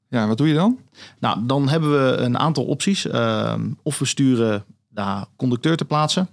Ja, 0.09 0.27
wat 0.27 0.37
doe 0.37 0.47
je 0.47 0.53
dan? 0.53 0.79
Nou, 1.19 1.45
dan 1.45 1.69
hebben 1.69 1.91
we 1.91 2.15
een 2.17 2.37
aantal 2.39 2.63
opties. 2.65 3.07
Ehm, 3.07 3.69
of 3.83 3.99
we 3.99 4.05
sturen 4.05 4.63
de 4.87 5.25
conducteur 5.35 5.77
te 5.77 5.85
plaatsen. 5.85 6.29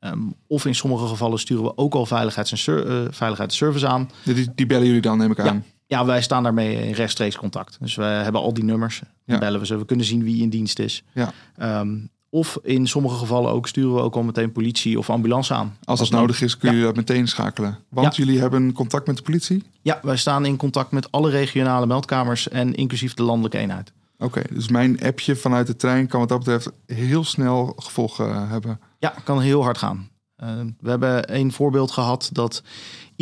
Ehm, 0.00 0.18
of 0.46 0.66
in 0.66 0.74
sommige 0.74 1.06
gevallen 1.06 1.38
sturen 1.38 1.64
we 1.64 1.76
ook 1.76 1.94
al 1.94 2.06
veiligheids- 2.06 2.50
en 2.50 2.58
ser- 2.58 2.86
eh, 2.86 3.06
veiligheidsservice 3.10 3.86
aan. 3.88 4.10
Die, 4.24 4.48
die 4.54 4.66
bellen 4.66 4.86
jullie 4.86 5.00
dan, 5.00 5.18
neem 5.18 5.30
ik 5.30 5.40
aan. 5.40 5.64
Ja, 5.86 6.04
wij 6.04 6.22
staan 6.22 6.42
daarmee 6.42 6.86
in 6.86 6.92
rechtstreeks 6.92 7.36
contact. 7.36 7.76
Dus 7.80 7.94
we 7.94 8.02
hebben 8.02 8.40
al 8.40 8.54
die 8.54 8.64
nummers. 8.64 8.98
Dan 8.98 9.10
Ja. 9.34 9.38
bellen 9.38 9.60
we 9.60 9.66
ze. 9.66 9.76
We 9.76 9.84
kunnen 9.84 10.06
zien 10.06 10.22
wie 10.24 10.42
in 10.42 10.48
dienst 10.48 10.78
is. 10.78 11.02
Ja. 11.12 11.32
Ehm, 11.56 11.96
of 12.34 12.58
in 12.62 12.86
sommige 12.86 13.16
gevallen 13.16 13.52
ook 13.52 13.68
sturen 13.68 13.94
we 13.94 14.00
ook 14.00 14.14
al 14.14 14.22
meteen 14.22 14.52
politie 14.52 14.98
of 14.98 15.10
ambulance 15.10 15.54
aan. 15.54 15.76
Als 15.84 15.98
dat 15.98 16.10
nodig 16.10 16.42
is, 16.42 16.56
kun 16.56 16.76
je 16.76 16.82
dat 16.82 16.96
meteen 16.96 17.28
schakelen. 17.28 17.78
Want 17.88 18.16
jullie 18.16 18.40
hebben 18.40 18.72
contact 18.72 19.06
met 19.06 19.16
de 19.16 19.22
politie? 19.22 19.62
Ja, 19.82 19.98
wij 20.02 20.16
staan 20.16 20.44
in 20.44 20.56
contact 20.56 20.90
met 20.90 21.12
alle 21.12 21.30
regionale 21.30 21.86
meldkamers 21.86 22.48
en 22.48 22.74
inclusief 22.74 23.14
de 23.14 23.22
landelijke 23.22 23.58
eenheid. 23.58 23.92
Oké, 24.18 24.42
dus 24.50 24.68
mijn 24.68 25.00
appje 25.02 25.36
vanuit 25.36 25.66
de 25.66 25.76
trein 25.76 26.06
kan 26.06 26.20
wat 26.20 26.28
dat 26.28 26.38
betreft 26.38 26.70
heel 26.86 27.24
snel 27.24 27.72
gevolgen 27.76 28.30
eh, 28.30 28.50
hebben. 28.50 28.80
Ja, 28.98 29.14
kan 29.24 29.40
heel 29.40 29.62
hard 29.62 29.78
gaan. 29.78 30.08
Eh, 30.36 30.48
we 30.80 30.90
hebben 30.90 31.34
een 31.34 31.52
voorbeeld 31.52 31.90
gehad 31.90 32.30
dat 32.32 32.62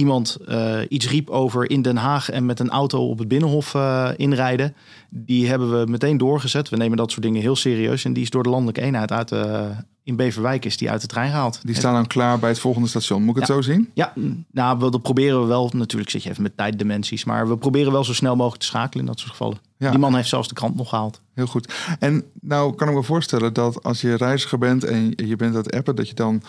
iemand 0.03 0.37
eh, 0.47 0.79
iets 0.89 1.09
riep 1.09 1.31
over 1.31 1.71
in 1.71 1.83
Den 1.83 1.97
Haag 1.97 2.31
en 2.31 2.47
met 2.47 2.61
een 2.61 2.71
auto 2.71 3.09
op 3.09 3.19
het 3.19 3.29
Binnenhof 3.29 3.75
eh, 3.75 4.11
inrijden. 4.17 4.75
Die 5.11 5.49
hebben 5.49 5.81
we 5.81 5.91
meteen 5.91 6.17
doorgezet. 6.17 6.69
We 6.69 6.77
nemen 6.77 6.97
dat 6.97 7.11
soort 7.11 7.23
dingen 7.23 7.41
heel 7.41 7.57
serieus. 7.57 8.05
En 8.05 8.13
die 8.13 8.23
is 8.23 8.31
door 8.31 8.43
de 8.43 8.49
landelijke 8.49 8.81
eenheid 8.81 9.13
uit 9.13 9.29
de, 9.29 9.71
in 10.05 10.17
Beverwijk 10.17 10.65
is 10.65 10.77
die 10.77 10.91
uit 10.91 11.01
de 11.01 11.07
trein 11.07 11.31
gehaald. 11.31 11.61
Die 11.63 11.75
staan 11.75 11.95
dan 11.95 12.07
klaar 12.07 12.39
bij 12.39 12.49
het 12.49 12.59
volgende 12.59 12.89
station. 12.89 13.23
Moet 13.23 13.35
ik 13.35 13.41
het 13.41 13.51
zo 13.51 13.61
zien? 13.61 13.91
Ja, 13.95 14.13
nou, 14.51 14.79
we, 14.79 14.91
dat 14.91 15.03
proberen 15.03 15.41
we 15.41 15.47
wel. 15.47 15.71
Natuurlijk 15.75 16.11
zit 16.11 16.23
je 16.23 16.31
even 16.31 16.43
met 16.43 16.57
tijddimensies. 16.57 17.25
Maar 17.25 17.49
we 17.49 17.57
proberen 17.57 17.93
wel 17.93 18.05
zo 18.05 18.15
snel 18.15 18.37
mogelijk 18.37 18.63
te 18.63 18.69
schakelen 18.69 19.05
in 19.05 19.11
dat 19.11 19.19
soort 19.19 19.31
gevallen. 19.31 19.59
Ja. 19.77 19.91
Die 19.91 19.99
man 19.99 20.15
heeft 20.15 20.29
zelfs 20.29 20.49
de 20.49 20.55
krant 20.55 20.77
nog 20.77 20.89
gehaald. 20.89 21.21
Heel 21.35 21.47
goed. 21.47 21.73
En 21.99 22.25
nou 22.41 22.75
kan 22.75 22.89
ik 22.89 22.95
me 22.95 23.03
voorstellen 23.03 23.53
dat 23.53 23.83
als 23.83 24.01
je 24.01 24.15
reiziger 24.15 24.59
bent 24.59 24.85
en 24.85 25.13
je 25.17 25.37
bent 25.37 25.55
het 25.55 25.75
appen, 25.75 25.97
dat 25.97 26.09
je 26.09 26.15
dan, 26.15 26.43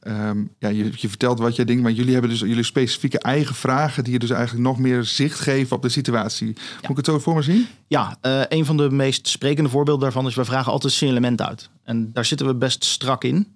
ehm, 0.00 0.44
ja, 0.58 0.68
je, 0.68 0.90
je 0.96 1.08
vertelt 1.08 1.38
wat 1.38 1.56
je 1.56 1.64
denkt, 1.64 1.82
maar 1.82 1.92
jullie 1.92 2.12
hebben 2.12 2.30
dus 2.30 2.40
jullie 2.40 2.62
specifieke 2.62 3.18
eigen 3.18 3.54
vragen 3.54 4.04
die 4.04 4.12
je 4.12 4.18
dus 4.18 4.30
eigenlijk 4.30 4.64
nog 4.64 4.78
meer 4.78 5.04
zicht 5.04 5.40
geven 5.40 5.76
op 5.76 5.82
de 5.82 5.88
situatie. 5.88 6.46
Moet 6.80 6.90
ik 6.90 6.96
het 6.96 7.06
zo 7.06 7.18
voor 7.18 7.34
me 7.34 7.42
zien? 7.42 7.66
Ja, 7.86 8.16
eh, 8.20 8.40
een 8.48 8.64
van 8.64 8.76
de 8.76 8.90
meest 8.90 9.28
sprekende 9.28 9.70
voorbeelden 9.70 10.02
daarvan 10.02 10.26
is... 10.26 10.34
we 10.34 10.44
vragen 10.44 10.72
altijd 10.72 10.92
signalement 10.92 11.42
uit. 11.42 11.70
En 11.84 12.12
daar 12.12 12.24
zitten 12.24 12.46
we 12.46 12.54
best 12.54 12.84
strak 12.84 13.24
in. 13.24 13.52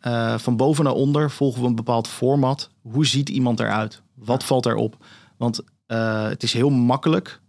Eh, 0.00 0.38
van 0.38 0.56
boven 0.56 0.84
naar 0.84 0.92
onder 0.92 1.30
volgen 1.30 1.60
we 1.62 1.66
een 1.68 1.74
bepaald 1.74 2.08
format. 2.08 2.70
Hoe 2.82 3.06
ziet 3.06 3.28
iemand 3.28 3.60
eruit? 3.60 4.02
Wat 4.14 4.44
valt 4.44 4.66
erop? 4.66 4.96
Want 5.36 5.60
eh, 5.86 6.24
het 6.28 6.42
is 6.42 6.52
heel 6.52 6.70
makkelijk 6.70 7.40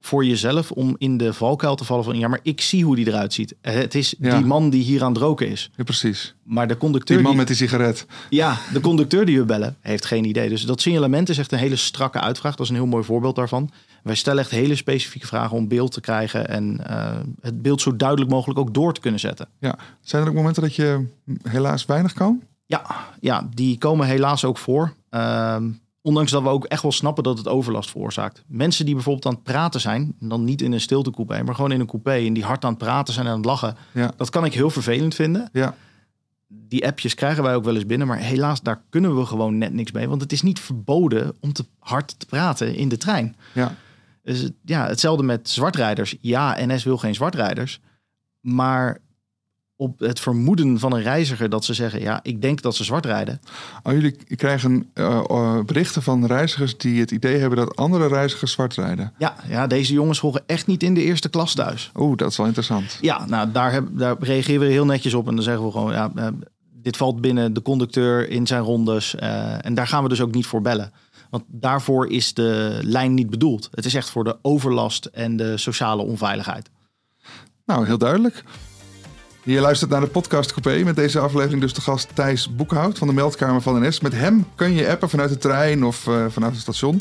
voor 0.00 0.24
jezelf 0.24 0.70
om 0.70 0.94
in 0.98 1.16
de 1.16 1.32
valkuil 1.32 1.74
te 1.74 1.84
vallen 1.84 2.04
van... 2.04 2.18
ja, 2.18 2.28
maar 2.28 2.40
ik 2.42 2.60
zie 2.60 2.84
hoe 2.84 2.96
die 2.96 3.06
eruit 3.06 3.32
ziet. 3.32 3.54
Eh, 3.60 3.74
Het 3.74 3.94
is 3.94 4.14
Ja. 4.18 4.36
die 4.36 4.46
man 4.46 4.70
die 4.70 4.82
hier 4.82 5.02
aan 5.02 5.12
het 5.12 5.22
roken 5.22 5.48
is. 5.48 5.70
Ja, 5.76 5.84
precies. 5.84 6.34
Maar 6.42 6.68
de 6.68 6.76
conducteur... 6.76 7.16
Die 7.16 7.26
man 7.26 7.36
die- 7.36 7.40
met 7.46 7.48
die 7.48 7.56
sigaret. 7.68 8.06
ja, 8.30 8.56
de 8.72 8.80
conducteur 8.80 9.24
die 9.26 9.38
we 9.38 9.44
bellen 9.44 9.76
heeft 9.80 10.04
geen 10.04 10.24
idee. 10.24 10.48
Dus 10.48 10.62
dat 10.62 10.80
signalement 10.80 11.28
is 11.28 11.38
echt 11.38 11.52
een 11.52 11.58
hele 11.58 11.76
strakke 11.76 12.20
uitvraag. 12.20 12.54
Dat 12.54 12.64
is 12.66 12.68
een 12.72 12.78
heel 12.78 12.86
mooi 12.86 13.04
voorbeeld 13.04 13.36
daarvan. 13.36 13.70
Wij 14.02 14.14
stellen 14.14 14.40
echt 14.42 14.50
hele 14.50 14.76
specifieke 14.76 15.26
vragen 15.26 15.56
om 15.56 15.68
beeld 15.68 15.92
te 15.92 16.00
krijgen 16.00 16.48
en 16.48 16.86
eh, 16.86 17.16
het 17.40 17.62
beeld 17.62 17.80
zo 17.80 17.96
duidelijk 17.96 18.30
mogelijk 18.30 18.58
ook 18.58 18.74
door 18.74 18.92
te 18.94 19.00
kunnen 19.00 19.20
zetten. 19.20 19.48
Ja. 19.58 19.78
Zijn 20.00 20.22
er 20.22 20.28
ook 20.28 20.34
momenten 20.34 20.62
dat 20.62 20.74
je 20.74 21.06
helaas 21.42 21.86
weinig 21.86 22.12
kan? 22.12 22.42
Ja, 22.66 22.82
ja 23.20 23.48
die 23.54 23.78
komen 23.78 24.06
helaas 24.06 24.44
ook 24.44 24.58
voor. 24.58 24.94
Ehm, 25.10 25.70
ondanks 26.02 26.30
dat 26.30 26.42
we 26.42 26.48
ook 26.48 26.64
echt 26.64 26.82
wel 26.82 26.92
snappen 26.92 27.22
dat 27.24 27.38
het 27.38 27.48
overlast 27.48 27.90
veroorzaakt. 27.90 28.42
Mensen 28.46 28.84
die 28.84 28.94
bijvoorbeeld 28.94 29.26
aan 29.26 29.32
het 29.32 29.42
praten 29.42 29.80
zijn, 29.80 30.14
dan 30.20 30.44
niet 30.44 30.62
in 30.62 30.72
een 30.72 30.80
stiltecoupé, 30.80 31.42
maar 31.42 31.54
gewoon 31.54 31.72
in 31.72 31.80
een 31.80 31.86
coupé 31.86 32.12
en 32.26 32.32
die 32.32 32.44
hard 32.44 32.64
aan 32.64 32.70
het 32.70 32.78
praten 32.78 33.14
zijn 33.14 33.26
en 33.26 33.32
aan 33.32 33.38
het 33.38 33.46
lachen, 33.46 33.76
Ja. 33.92 34.12
dat 34.16 34.30
kan 34.30 34.44
ik 34.44 34.54
heel 34.54 34.70
vervelend 34.70 35.14
vinden. 35.14 35.48
Ja. 35.52 35.74
die 36.50 36.86
appjes 36.86 37.14
krijgen 37.14 37.42
wij 37.42 37.54
ook 37.54 37.64
wel 37.64 37.74
eens 37.74 37.86
binnen, 37.86 38.06
maar 38.06 38.18
helaas 38.18 38.60
daar 38.62 38.82
kunnen 38.90 39.16
we 39.16 39.26
gewoon 39.26 39.58
net 39.58 39.72
niks 39.72 39.92
mee, 39.92 40.08
want 40.08 40.20
het 40.20 40.32
is 40.32 40.42
niet 40.42 40.60
verboden 40.60 41.34
om 41.40 41.52
te 41.52 41.64
hard 41.78 42.14
te 42.18 42.26
praten 42.26 42.74
in 42.74 42.88
de 42.88 42.96
trein. 42.96 43.36
Ja. 43.52 43.74
Dus 44.28 44.50
ja, 44.64 44.86
hetzelfde 44.86 45.22
met 45.22 45.48
zwartrijders. 45.48 46.16
Ja, 46.20 46.56
NS 46.58 46.84
wil 46.84 46.98
geen 46.98 47.14
zwartrijders, 47.14 47.80
maar 48.40 48.98
op 49.76 49.98
het 49.98 50.20
vermoeden 50.20 50.78
van 50.78 50.92
een 50.92 51.02
reiziger 51.02 51.48
dat 51.48 51.64
ze 51.64 51.74
zeggen, 51.74 52.00
ja, 52.00 52.20
ik 52.22 52.42
denk 52.42 52.62
dat 52.62 52.76
ze 52.76 52.84
zwart 52.84 53.06
rijden. 53.06 53.40
Oh, 53.82 53.92
jullie 53.92 54.16
krijgen 54.36 54.90
eh, 54.94 55.24
eh, 55.28 55.64
berichten 55.64 56.02
van 56.02 56.26
reizigers 56.26 56.78
die 56.78 57.00
het 57.00 57.10
idee 57.10 57.38
hebben 57.38 57.58
dat 57.58 57.76
andere 57.76 58.08
reizigers 58.08 58.52
zwart 58.52 58.74
rijden. 58.74 59.12
Ja, 59.18 59.34
ja, 59.48 59.66
deze 59.66 59.92
jongens 59.92 60.18
horen 60.18 60.42
echt 60.46 60.66
niet 60.66 60.82
in 60.82 60.94
de 60.94 61.02
eerste 61.02 61.28
klas 61.28 61.54
thuis. 61.54 61.90
Oeh, 61.94 62.16
dat 62.16 62.30
is 62.30 62.36
wel 62.36 62.46
interessant. 62.46 62.98
Ja, 63.00 63.26
nou, 63.26 63.52
daar, 63.52 63.72
heb, 63.72 63.88
daar 63.90 64.16
reageren 64.20 64.60
we 64.60 64.72
heel 64.72 64.86
netjes 64.86 65.14
op. 65.14 65.28
En 65.28 65.34
dan 65.34 65.44
zeggen 65.44 65.64
we 65.64 65.70
gewoon, 65.70 65.92
ja, 65.92 66.10
eh, 66.14 66.26
dit 66.72 66.96
valt 66.96 67.20
binnen 67.20 67.52
de 67.52 67.62
conducteur 67.62 68.28
in 68.28 68.46
zijn 68.46 68.62
rondes. 68.62 69.14
en 69.14 69.74
daar 69.74 69.86
gaan 69.86 70.02
we 70.02 70.08
dus 70.08 70.20
ook 70.20 70.34
niet 70.34 70.46
voor 70.46 70.62
bellen. 70.62 70.92
Want 71.30 71.44
daarvoor 71.46 72.10
is 72.10 72.34
de 72.34 72.78
lijn 72.82 73.14
niet 73.14 73.30
bedoeld. 73.30 73.68
Het 73.70 73.84
is 73.84 73.94
echt 73.94 74.10
voor 74.10 74.24
de 74.24 74.36
overlast 74.42 75.04
en 75.04 75.36
de 75.36 75.56
sociale 75.56 76.02
onveiligheid. 76.02 76.70
Nou, 77.64 77.86
heel 77.86 77.98
duidelijk. 77.98 78.44
Je 79.42 79.60
luistert 79.60 79.90
naar 79.90 80.00
de 80.00 80.06
podcast 80.06 80.52
Coupé 80.52 80.84
met 80.84 80.96
deze 80.96 81.18
aflevering 81.18 81.60
dus 81.60 81.72
de 81.72 81.80
gast 81.80 82.08
Thijs 82.14 82.54
Boekhout 82.56 82.98
van 82.98 83.08
de 83.08 83.14
meldkamer 83.14 83.62
van 83.62 83.86
NS. 83.86 84.00
Met 84.00 84.12
hem 84.12 84.46
kun 84.54 84.72
je 84.72 84.88
appen 84.88 85.08
vanuit 85.08 85.30
de 85.30 85.38
trein 85.38 85.84
of 85.84 86.06
eh, 86.06 86.24
vanuit 86.28 86.52
het 86.52 86.60
station. 86.60 87.00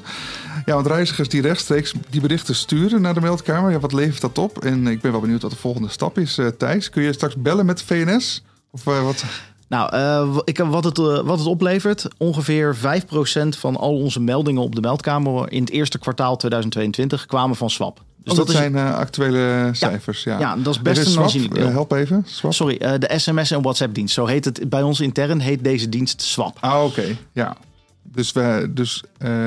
Ja, 0.65 0.74
want 0.74 0.88
reizigers 0.88 1.29
die 1.29 1.41
rechtstreeks 1.41 1.93
die 2.10 2.22
berichten 2.22 2.55
sturen 2.55 3.01
naar 3.01 3.13
de 3.13 3.22
meldkamer, 3.22 3.72
ja, 3.72 3.79
wat 3.79 3.93
levert 3.93 4.22
dat 4.22 4.38
op? 4.38 4.63
En 4.63 4.88
ik 4.88 5.01
ben 5.01 5.12
wel 5.12 5.22
benieuwd 5.22 5.41
wat 5.41 5.51
de 5.51 5.57
volgende 5.57 5.89
stap 5.89 6.17
is. 6.17 6.38
Eh, 6.38 6.48
Thijs, 6.48 6.89
kun 6.89 7.03
je 7.03 7.13
straks 7.13 7.36
bellen 7.36 7.65
met 7.65 7.81
VNS? 7.81 8.43
Of 8.72 8.88
eh, 8.88 9.03
wat? 9.03 9.24
Nou, 9.67 9.93
eh, 9.95 10.38
ik, 10.43 10.57
wat, 10.57 10.83
het, 10.83 10.97
eh, 10.97 11.19
wat 11.19 11.38
het 11.39 11.47
oplevert, 11.47 12.07
ongeveer 12.17 12.75
5% 12.75 13.57
van 13.57 13.77
al 13.77 13.95
onze 13.97 14.19
meldingen 14.19 14.62
op 14.62 14.75
de 14.75 14.81
meldkamer 14.81 15.51
in 15.51 15.62
het 15.62 15.69
eerste 15.69 15.97
kwartaal 16.00 16.36
2022 16.38 17.25
kwamen 17.25 17.55
van 17.55 17.69
SWAP. 17.69 18.01
Dus 18.24 18.31
Oh, 18.39 18.45
dat, 18.45 18.55
zijn 18.55 18.75
eh, 18.75 18.95
actuele 18.95 19.69
cijfers. 19.71 20.24
Ja, 20.24 20.39
ja, 20.39 20.55
dat 20.55 20.74
is 20.75 20.81
best 20.81 21.15
een 21.15 21.21
aanzienlijk 21.24 21.53
deel. 21.53 21.69
help 21.69 21.91
even. 21.91 22.24
Swap. 22.25 22.53
Sorry, 22.53 22.77
de 22.77 23.09
sms 23.15 23.51
en 23.51 23.62
WhatsApp 23.62 23.93
dienst. 23.93 24.13
Zo 24.13 24.25
heet 24.25 24.45
het 24.45 24.69
bij 24.69 24.81
ons 24.81 25.00
intern, 25.00 25.39
heet 25.39 25.63
deze 25.63 25.89
dienst 25.89 26.21
SWAP. 26.21 26.57
Ah, 26.59 26.83
oké. 26.83 27.03
Ja. 27.31 27.57
Dus, 28.03 28.31
we, 28.31 28.71
dus 28.74 29.03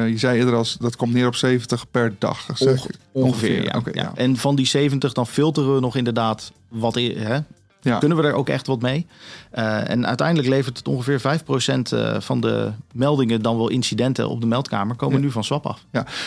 je 0.07 0.15
zei 0.17 0.39
eerder 0.39 0.55
als 0.55 0.77
dat 0.81 0.97
komt 0.97 1.13
neer 1.13 1.27
op 1.27 1.35
70 1.35 1.91
per 1.91 2.15
dag. 2.19 2.47
zeg 2.55 2.69
Onge- 2.69 2.89
ik? 2.89 2.97
ongeveer, 3.13 3.65
ja. 3.65 3.75
Oké, 3.79 3.91
ja. 3.93 4.03
ja. 4.03 4.13
En 4.15 4.37
van 4.37 4.55
die 4.55 4.67
70 4.67 5.13
dan 5.13 5.27
filteren 5.27 5.75
we 5.75 5.81
nog 5.81 5.97
inderdaad 5.97 6.53
wat 6.69 6.95
hè? 6.95 7.39
Ja. 7.83 7.99
Kunnen 7.99 8.17
we 8.19 8.23
er 8.25 8.33
ook 8.33 8.49
echt 8.49 8.67
wat 8.67 8.81
mee? 8.83 9.07
Eh, 9.51 9.91
en 9.91 10.07
uiteindelijk 10.07 10.49
levert 10.49 10.77
het 10.79 10.89
ongeveer 10.89 11.21
5% 11.21 11.93
eh, 11.93 12.21
van 12.21 12.41
de 12.41 12.71
meldingen, 12.93 13.43
dan 13.43 13.57
wel 13.57 13.69
incidenten 13.69 14.29
op 14.29 14.41
de 14.41 14.47
meldkamer, 14.47 14.97
komen 14.97 15.19
Ja. 15.19 15.25
nu 15.25 15.31
van 15.31 15.45
SWAP 15.45 15.67
af. 15.67 15.85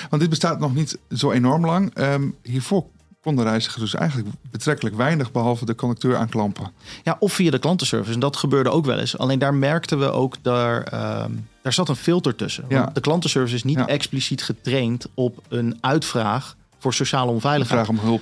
Want 0.10 0.22
dit 0.22 0.30
bestaat 0.30 0.60
nog 0.60 0.74
niet 0.74 0.98
zo 1.16 1.32
enorm 1.32 1.66
lang. 1.66 1.94
Ehm, 1.94 2.24
hiervoor 2.44 2.84
konden 3.22 3.46
reizigers 3.46 3.82
dus 3.82 3.96
eigenlijk 3.96 4.30
betrekkelijk 4.52 4.96
weinig, 4.96 5.32
behalve 5.32 5.66
de 5.66 5.76
conducteur 5.76 6.18
aanklampen. 6.18 6.72
Ja, 7.04 7.16
of 7.20 7.34
via 7.34 7.52
de 7.52 7.60
klantenservice. 7.60 8.14
En 8.14 8.20
dat 8.20 8.36
gebeurde 8.38 8.70
ook 8.70 8.86
wel 8.86 8.98
eens. 8.98 9.18
Alleen 9.18 9.40
daar 9.40 9.54
merkten 9.54 10.00
we 10.00 10.12
ook, 10.12 10.36
daar, 10.42 10.84
ehm, 10.84 11.32
daar 11.62 11.74
zat 11.74 11.90
een 11.90 11.96
filter 11.96 12.36
tussen. 12.36 12.66
Ja. 12.70 12.82
Want 12.84 12.96
de 12.96 13.02
klantenservice 13.02 13.56
is 13.56 13.64
niet 13.64 13.78
Ja. 13.78 13.88
expliciet 13.88 14.44
getraind 14.44 15.08
op 15.14 15.42
een 15.48 15.78
uitvraag 15.82 16.56
voor 16.80 16.94
sociale 16.94 17.32
onveiligheid. 17.32 17.86
vraag 17.86 17.98
om 18.00 18.06
hulp. 18.06 18.22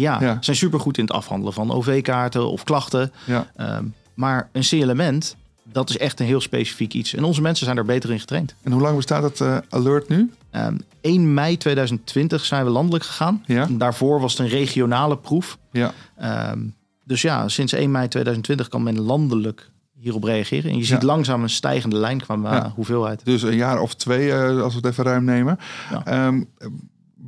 Ja, 0.00 0.20
Ja. 0.20 0.36
zijn 0.40 0.56
supergoed 0.56 0.98
in 0.98 1.04
het 1.04 1.12
afhandelen 1.12 1.52
van 1.52 1.70
OV-kaarten 1.70 2.50
of 2.50 2.64
klachten. 2.64 3.12
Ja. 3.26 3.46
Ehm, 3.56 3.84
maar 4.14 4.48
een 4.52 4.62
C-element, 4.62 5.36
dat 5.62 5.90
is 5.90 5.98
echt 5.98 6.20
een 6.20 6.26
heel 6.26 6.40
specifiek 6.40 6.92
iets. 6.94 7.14
En 7.14 7.24
onze 7.24 7.42
mensen 7.42 7.64
zijn 7.64 7.76
daar 7.76 7.84
beter 7.84 8.10
in 8.10 8.20
getraind. 8.20 8.54
En 8.62 8.72
hoe 8.72 8.80
lang 8.80 8.96
bestaat 8.96 9.22
dat 9.22 9.40
eh, 9.40 9.56
alert 9.68 10.08
nu? 10.08 10.30
Ehm 10.50 10.76
1 11.00 11.34
mei 11.34 11.56
2020 11.56 12.44
zijn 12.44 12.64
we 12.64 12.70
landelijk 12.70 13.04
gegaan. 13.04 13.42
Ja. 13.46 13.66
Daarvoor 13.70 14.20
was 14.20 14.32
het 14.32 14.40
een 14.40 14.48
regionale 14.48 15.16
proef. 15.16 15.58
Ja. 15.72 15.92
Ehm, 16.16 16.58
dus 17.04 17.22
ja, 17.22 17.48
sinds 17.48 17.72
1 17.72 17.90
mei 17.90 18.08
2020 18.08 18.68
kan 18.68 18.82
men 18.82 19.00
landelijk 19.00 19.70
hierop 19.98 20.22
reageren. 20.24 20.70
En 20.70 20.76
je 20.76 20.82
Ja. 20.82 20.86
ziet 20.86 21.02
langzaam 21.02 21.42
een 21.42 21.50
stijgende 21.50 21.96
lijn 21.96 22.20
qua 22.20 22.34
Ja. 22.42 22.72
hoeveelheid. 22.74 23.24
Dus 23.24 23.42
een 23.42 23.56
jaar 23.56 23.80
of 23.80 23.94
twee, 23.94 24.32
eh, 24.32 24.62
als 24.62 24.72
we 24.74 24.78
het 24.82 24.86
even 24.90 25.04
ruim 25.04 25.24
nemen. 25.24 25.58
Ja. 25.90 26.32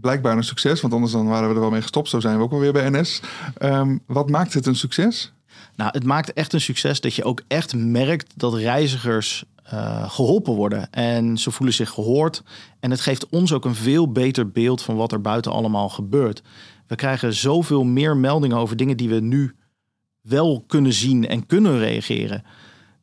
Blijkbaar 0.00 0.36
een 0.36 0.44
succes, 0.44 0.80
want 0.80 0.92
anders 0.94 1.12
dan 1.12 1.26
waren 1.28 1.48
we 1.48 1.54
er 1.54 1.60
wel 1.60 1.70
mee 1.70 1.82
gestopt. 1.82 2.08
Zo 2.08 2.20
zijn 2.20 2.36
we 2.36 2.42
ook 2.42 2.50
wel 2.50 2.60
weer 2.60 2.72
bij 2.72 2.90
NS. 2.90 3.20
Ehm, 3.58 3.98
wat 4.06 4.30
maakt 4.30 4.54
het 4.54 4.66
een 4.66 4.76
succes? 4.76 5.32
Nou, 5.76 5.90
het 5.92 6.04
maakt 6.04 6.32
echt 6.32 6.52
een 6.52 6.60
succes 6.60 7.00
dat 7.00 7.14
je 7.14 7.24
ook 7.24 7.42
echt 7.48 7.74
merkt 7.74 8.32
dat 8.36 8.54
reizigers 8.54 9.44
eh, 9.62 10.10
geholpen 10.10 10.54
worden. 10.54 10.92
En 10.92 11.38
ze 11.38 11.50
voelen 11.50 11.74
zich 11.74 11.90
gehoord. 11.90 12.42
En 12.80 12.90
het 12.90 13.00
geeft 13.00 13.28
ons 13.28 13.52
ook 13.52 13.64
een 13.64 13.74
veel 13.74 14.12
beter 14.12 14.50
beeld 14.50 14.82
van 14.82 14.96
wat 14.96 15.12
er 15.12 15.20
buiten 15.20 15.52
allemaal 15.52 15.88
gebeurt. 15.88 16.42
We 16.86 16.94
krijgen 16.94 17.34
zoveel 17.34 17.84
meer 17.84 18.16
meldingen 18.16 18.56
over 18.56 18.76
dingen 18.76 18.96
die 18.96 19.08
we 19.08 19.20
nu 19.20 19.54
wel 20.22 20.64
kunnen 20.66 20.92
zien 20.92 21.28
en 21.28 21.46
kunnen 21.46 21.78
reageren. 21.78 22.42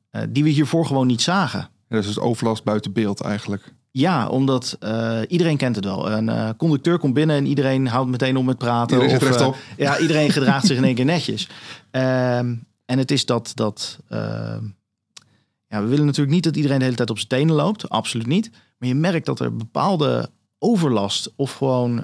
eh, 0.09 0.21
die 0.29 0.43
we 0.43 0.49
hiervoor 0.49 0.85
gewoon 0.85 1.07
niet 1.07 1.21
zagen. 1.21 1.59
Ja, 1.59 1.67
dat 1.87 1.99
is 1.99 2.05
dus 2.05 2.19
overlast 2.19 2.63
buiten 2.63 2.93
beeld 2.93 3.21
eigenlijk. 3.21 3.73
Ja, 3.97 4.27
omdat 4.27 4.77
eh, 4.79 5.19
iedereen 5.27 5.57
kent 5.57 5.75
het 5.75 5.85
wel. 5.85 6.11
Een 6.11 6.29
eh, 6.29 6.49
conducteur 6.57 6.99
komt 6.99 7.13
binnen 7.13 7.35
en 7.35 7.45
iedereen 7.45 7.87
houdt 7.87 8.09
meteen 8.09 8.37
op 8.37 8.45
met 8.45 8.57
praten. 8.57 9.01
Iedereen 9.01 9.21
Of, 9.21 9.27
rechtop. 9.27 9.55
ja, 9.77 9.99
iedereen 9.99 10.29
gedraagt 10.37 10.65
zich 10.65 10.77
in 10.77 10.83
één 10.83 10.95
keer 10.95 11.05
netjes. 11.05 11.49
Ehm, 11.91 12.55
en 12.85 12.97
het 12.97 13.11
is 13.11 13.25
dat... 13.25 13.51
dat 13.53 13.99
ehm, 14.09 14.63
ja, 15.67 15.81
we 15.81 15.87
willen 15.87 16.05
natuurlijk 16.05 16.33
niet 16.33 16.43
dat 16.43 16.55
iedereen 16.55 16.77
de 16.77 16.83
hele 16.83 16.95
tijd 16.95 17.09
op 17.09 17.17
zijn 17.17 17.29
tenen 17.29 17.55
loopt. 17.55 17.89
Absoluut 17.89 18.27
niet. 18.27 18.51
Maar 18.77 18.89
je 18.89 18.95
merkt 18.95 19.25
dat 19.25 19.39
er 19.39 19.55
bepaalde 19.55 20.29
overlast 20.59 21.33
of 21.35 21.53
gewoon... 21.53 21.95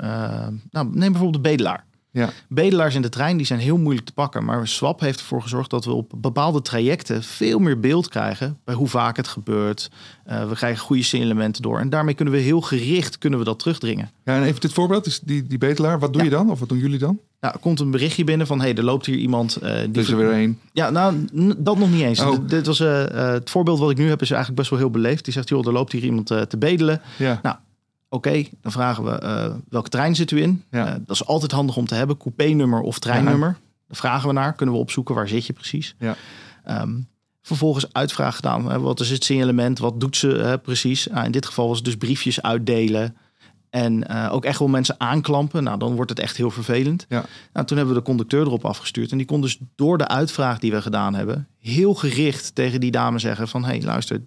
nou, 0.70 0.90
neem 0.92 1.12
bijvoorbeeld 1.12 1.44
de 1.44 1.50
bedelaar. 1.50 1.86
Ja. 2.14 2.30
Bedelaars 2.50 2.96
in 2.96 3.02
de 3.02 3.10
trein 3.10 3.38
die 3.38 3.46
zijn 3.46 3.60
heel 3.60 3.78
moeilijk 3.78 4.06
te 4.06 4.14
pakken. 4.14 4.46
Maar 4.46 4.68
Swap 4.68 5.00
heeft 5.00 5.20
ervoor 5.20 5.42
gezorgd 5.42 5.70
dat 5.70 5.86
we 5.86 5.92
op 5.92 6.12
bepaalde 6.18 6.62
trajecten 6.62 7.24
veel 7.24 7.60
meer 7.60 7.80
beeld 7.80 8.08
krijgen 8.10 8.58
bij 8.64 8.76
hoe 8.76 8.88
vaak 8.88 9.18
het 9.18 9.28
gebeurt. 9.28 9.90
Eh, 10.26 10.48
we 10.50 10.56
krijgen 10.56 10.84
goede 10.84 11.04
signalementen 11.04 11.62
door. 11.62 11.80
En 11.80 11.90
daarmee 11.90 12.14
kunnen 12.14 12.34
we 12.34 12.40
heel 12.40 12.62
gericht 12.62 13.18
kunnen 13.18 13.40
we 13.40 13.46
dat 13.46 13.60
terugdringen. 13.60 14.10
Ja, 14.24 14.36
en 14.36 14.44
even 14.44 14.62
dit 14.62 14.74
voorbeeld, 14.74 15.06
is 15.06 15.20
die, 15.20 15.48
die 15.48 15.58
betelaar. 15.58 16.00
Wat 16.00 16.14
doe 16.14 16.22
Ja. 16.22 16.28
je 16.30 16.34
dan? 16.36 16.50
Of 16.52 16.60
wat 16.60 16.70
doen 16.70 16.78
jullie 16.78 16.98
dan? 17.00 17.20
Nou, 17.40 17.54
er 17.54 17.60
komt 17.60 17.80
een 17.80 17.92
berichtje 17.92 18.24
binnen 18.24 18.48
van... 18.48 18.60
hé, 18.60 18.66
hey, 18.68 18.76
er 18.76 18.84
loopt 18.84 19.06
hier 19.06 19.18
iemand... 19.18 19.56
eh, 19.56 19.74
die 19.90 20.04
Er 20.04 20.10
er 20.12 20.18
weer 20.18 20.32
één. 20.32 20.60
Ja, 20.74 20.90
nou, 20.90 21.28
dat 21.58 21.78
nog 21.78 21.92
niet 21.92 22.02
eens. 22.02 22.20
Oh. 22.22 22.38
Dit 22.48 22.68
was, 22.68 22.80
eh, 22.80 23.04
het 23.14 23.50
voorbeeld 23.50 23.80
wat 23.80 23.92
ik 23.92 23.98
nu 23.98 24.10
heb 24.10 24.22
is 24.22 24.30
eigenlijk 24.30 24.60
best 24.60 24.70
wel 24.70 24.80
heel 24.80 24.90
beleefd. 24.92 25.24
Die 25.24 25.34
zegt, 25.34 25.50
joh, 25.50 25.66
er 25.68 25.74
loopt 25.74 25.92
hier 25.92 26.04
iemand 26.04 26.26
te 26.28 26.56
bedelen. 26.58 27.02
Ja. 27.18 27.62
Oké, 28.14 28.44
dan 28.62 28.72
vragen 28.72 29.04
we, 29.04 29.12
eh, 29.12 29.54
welke 29.70 29.90
trein 29.90 30.16
zit 30.16 30.32
u 30.32 30.42
in? 30.42 30.64
Ja. 30.72 30.88
Eh, 30.88 30.94
dat 30.94 31.16
is 31.16 31.26
altijd 31.26 31.52
handig 31.52 31.78
om 31.78 31.86
te 31.86 31.96
hebben. 31.96 32.18
Coupé-nummer 32.18 32.82
of 32.82 33.00
treinnummer. 33.00 33.58
Daar 33.88 33.98
vragen 33.98 34.28
we 34.28 34.34
naar. 34.34 34.54
Kunnen 34.54 34.76
we 34.76 34.82
opzoeken, 34.82 35.16
waar 35.16 35.28
zit 35.28 35.46
je 35.46 35.54
precies? 35.54 35.96
Ja. 36.00 36.16
Ehm, 36.64 37.00
vervolgens 37.42 37.94
uitvraag 37.94 38.36
gedaan. 38.36 38.72
Hè, 38.72 38.80
wat 38.80 39.00
is 39.00 39.10
het 39.10 39.24
signalement? 39.24 39.80
Wat 39.80 40.00
doet 40.00 40.18
ze 40.18 40.28
hè, 40.28 40.58
precies? 40.60 41.08
Nou, 41.08 41.26
in 41.26 41.32
dit 41.32 41.46
geval 41.46 41.68
was 41.68 41.76
het 41.76 41.86
dus 41.86 41.98
briefjes 41.98 42.42
uitdelen. 42.42 43.16
En 43.70 44.08
eh, 44.08 44.34
ook 44.34 44.46
echt 44.46 44.60
wel 44.60 44.68
mensen 44.68 44.96
aanklampen. 44.98 45.64
Nou, 45.64 45.78
dan 45.78 45.96
wordt 45.96 46.10
het 46.10 46.20
echt 46.20 46.38
heel 46.38 46.52
vervelend. 46.52 47.06
Ja. 47.10 47.26
Nou, 47.54 47.66
toen 47.66 47.78
hebben 47.78 47.96
we 47.96 48.02
de 48.02 48.08
conducteur 48.08 48.42
erop 48.42 48.66
afgestuurd. 48.66 49.12
En 49.12 49.18
die 49.18 49.28
kon 49.28 49.42
dus 49.42 49.60
door 49.76 49.98
de 49.98 50.08
uitvraag 50.08 50.60
die 50.60 50.72
we 50.72 50.82
gedaan 50.82 51.14
hebben... 51.14 51.48
heel 51.58 51.94
gericht 51.94 52.56
tegen 52.56 52.80
die 52.80 52.92
dame 52.92 53.20
zeggen 53.20 53.48
van... 53.48 53.64
hé, 53.64 53.70
hey, 53.70 53.82
luister, 53.82 54.22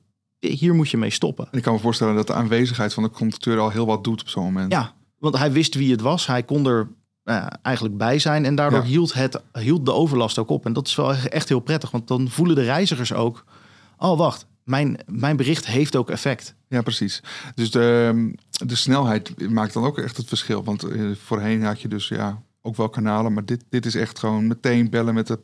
hier 0.49 0.75
moet 0.75 0.91
je 0.91 0.97
mee 0.97 1.11
stoppen. 1.11 1.49
En 1.51 1.59
ik 1.59 1.63
kan 1.65 1.73
me 1.75 1.81
voorstellen 1.81 2.15
dat 2.15 2.27
de 2.27 2.33
aanwezigheid 2.33 2.95
van 2.95 3.03
de 3.03 3.11
conducteur 3.11 3.59
al 3.59 3.71
heel 3.71 3.87
wat 3.87 4.05
doet 4.05 4.21
op 4.21 4.29
zo'n 4.29 4.45
moment. 4.45 4.73
Ja, 4.73 4.93
want 5.19 5.39
hij 5.39 5.53
wist 5.53 5.75
wie 5.75 5.91
het 5.91 6.01
was. 6.01 6.27
Hij 6.27 6.43
kon 6.43 6.67
er 6.67 6.89
eh, 7.25 7.47
eigenlijk 7.63 7.97
bij 7.97 8.19
zijn. 8.19 8.45
En 8.45 8.55
daardoor 8.55 8.81
Ja. 8.81 8.87
hield, 8.87 9.15
het, 9.15 9.43
hield 9.53 9.87
de 9.87 9.93
overlast 9.93 10.39
ook 10.39 10.49
op. 10.51 10.67
En 10.67 10.73
dat 10.73 10.87
is 10.87 10.95
wel 10.95 11.15
echt 11.15 11.49
heel 11.49 11.61
prettig. 11.61 11.91
Want 11.91 12.09
dan 12.09 12.29
voelen 12.31 12.57
de 12.57 12.63
reizigers 12.63 13.13
ook... 13.13 13.45
oh, 13.99 14.19
wacht, 14.19 14.47
mijn, 14.65 14.99
mijn 15.07 15.37
bericht 15.37 15.67
heeft 15.67 15.97
ook 15.97 16.11
effect. 16.11 16.55
Ja, 16.69 16.83
precies. 16.83 17.23
Dus 17.55 17.71
de, 17.71 18.33
de 18.67 18.75
snelheid 18.75 19.51
maakt 19.51 19.73
dan 19.73 19.85
ook 19.85 19.99
echt 19.99 20.17
het 20.17 20.29
verschil. 20.29 20.65
Want 20.65 20.83
eh, 20.83 21.03
voorheen 21.25 21.63
had 21.63 21.81
je 21.81 21.89
dus 21.89 22.09
ja, 22.09 22.43
ook 22.67 22.77
wel 22.77 22.89
kanalen. 22.89 23.33
Maar 23.33 23.45
dit, 23.45 23.65
dit 23.69 23.87
is 23.87 23.95
echt 23.95 24.19
gewoon 24.19 24.47
meteen 24.47 24.91
bellen 24.91 25.15
met 25.15 25.27
de, 25.27 25.39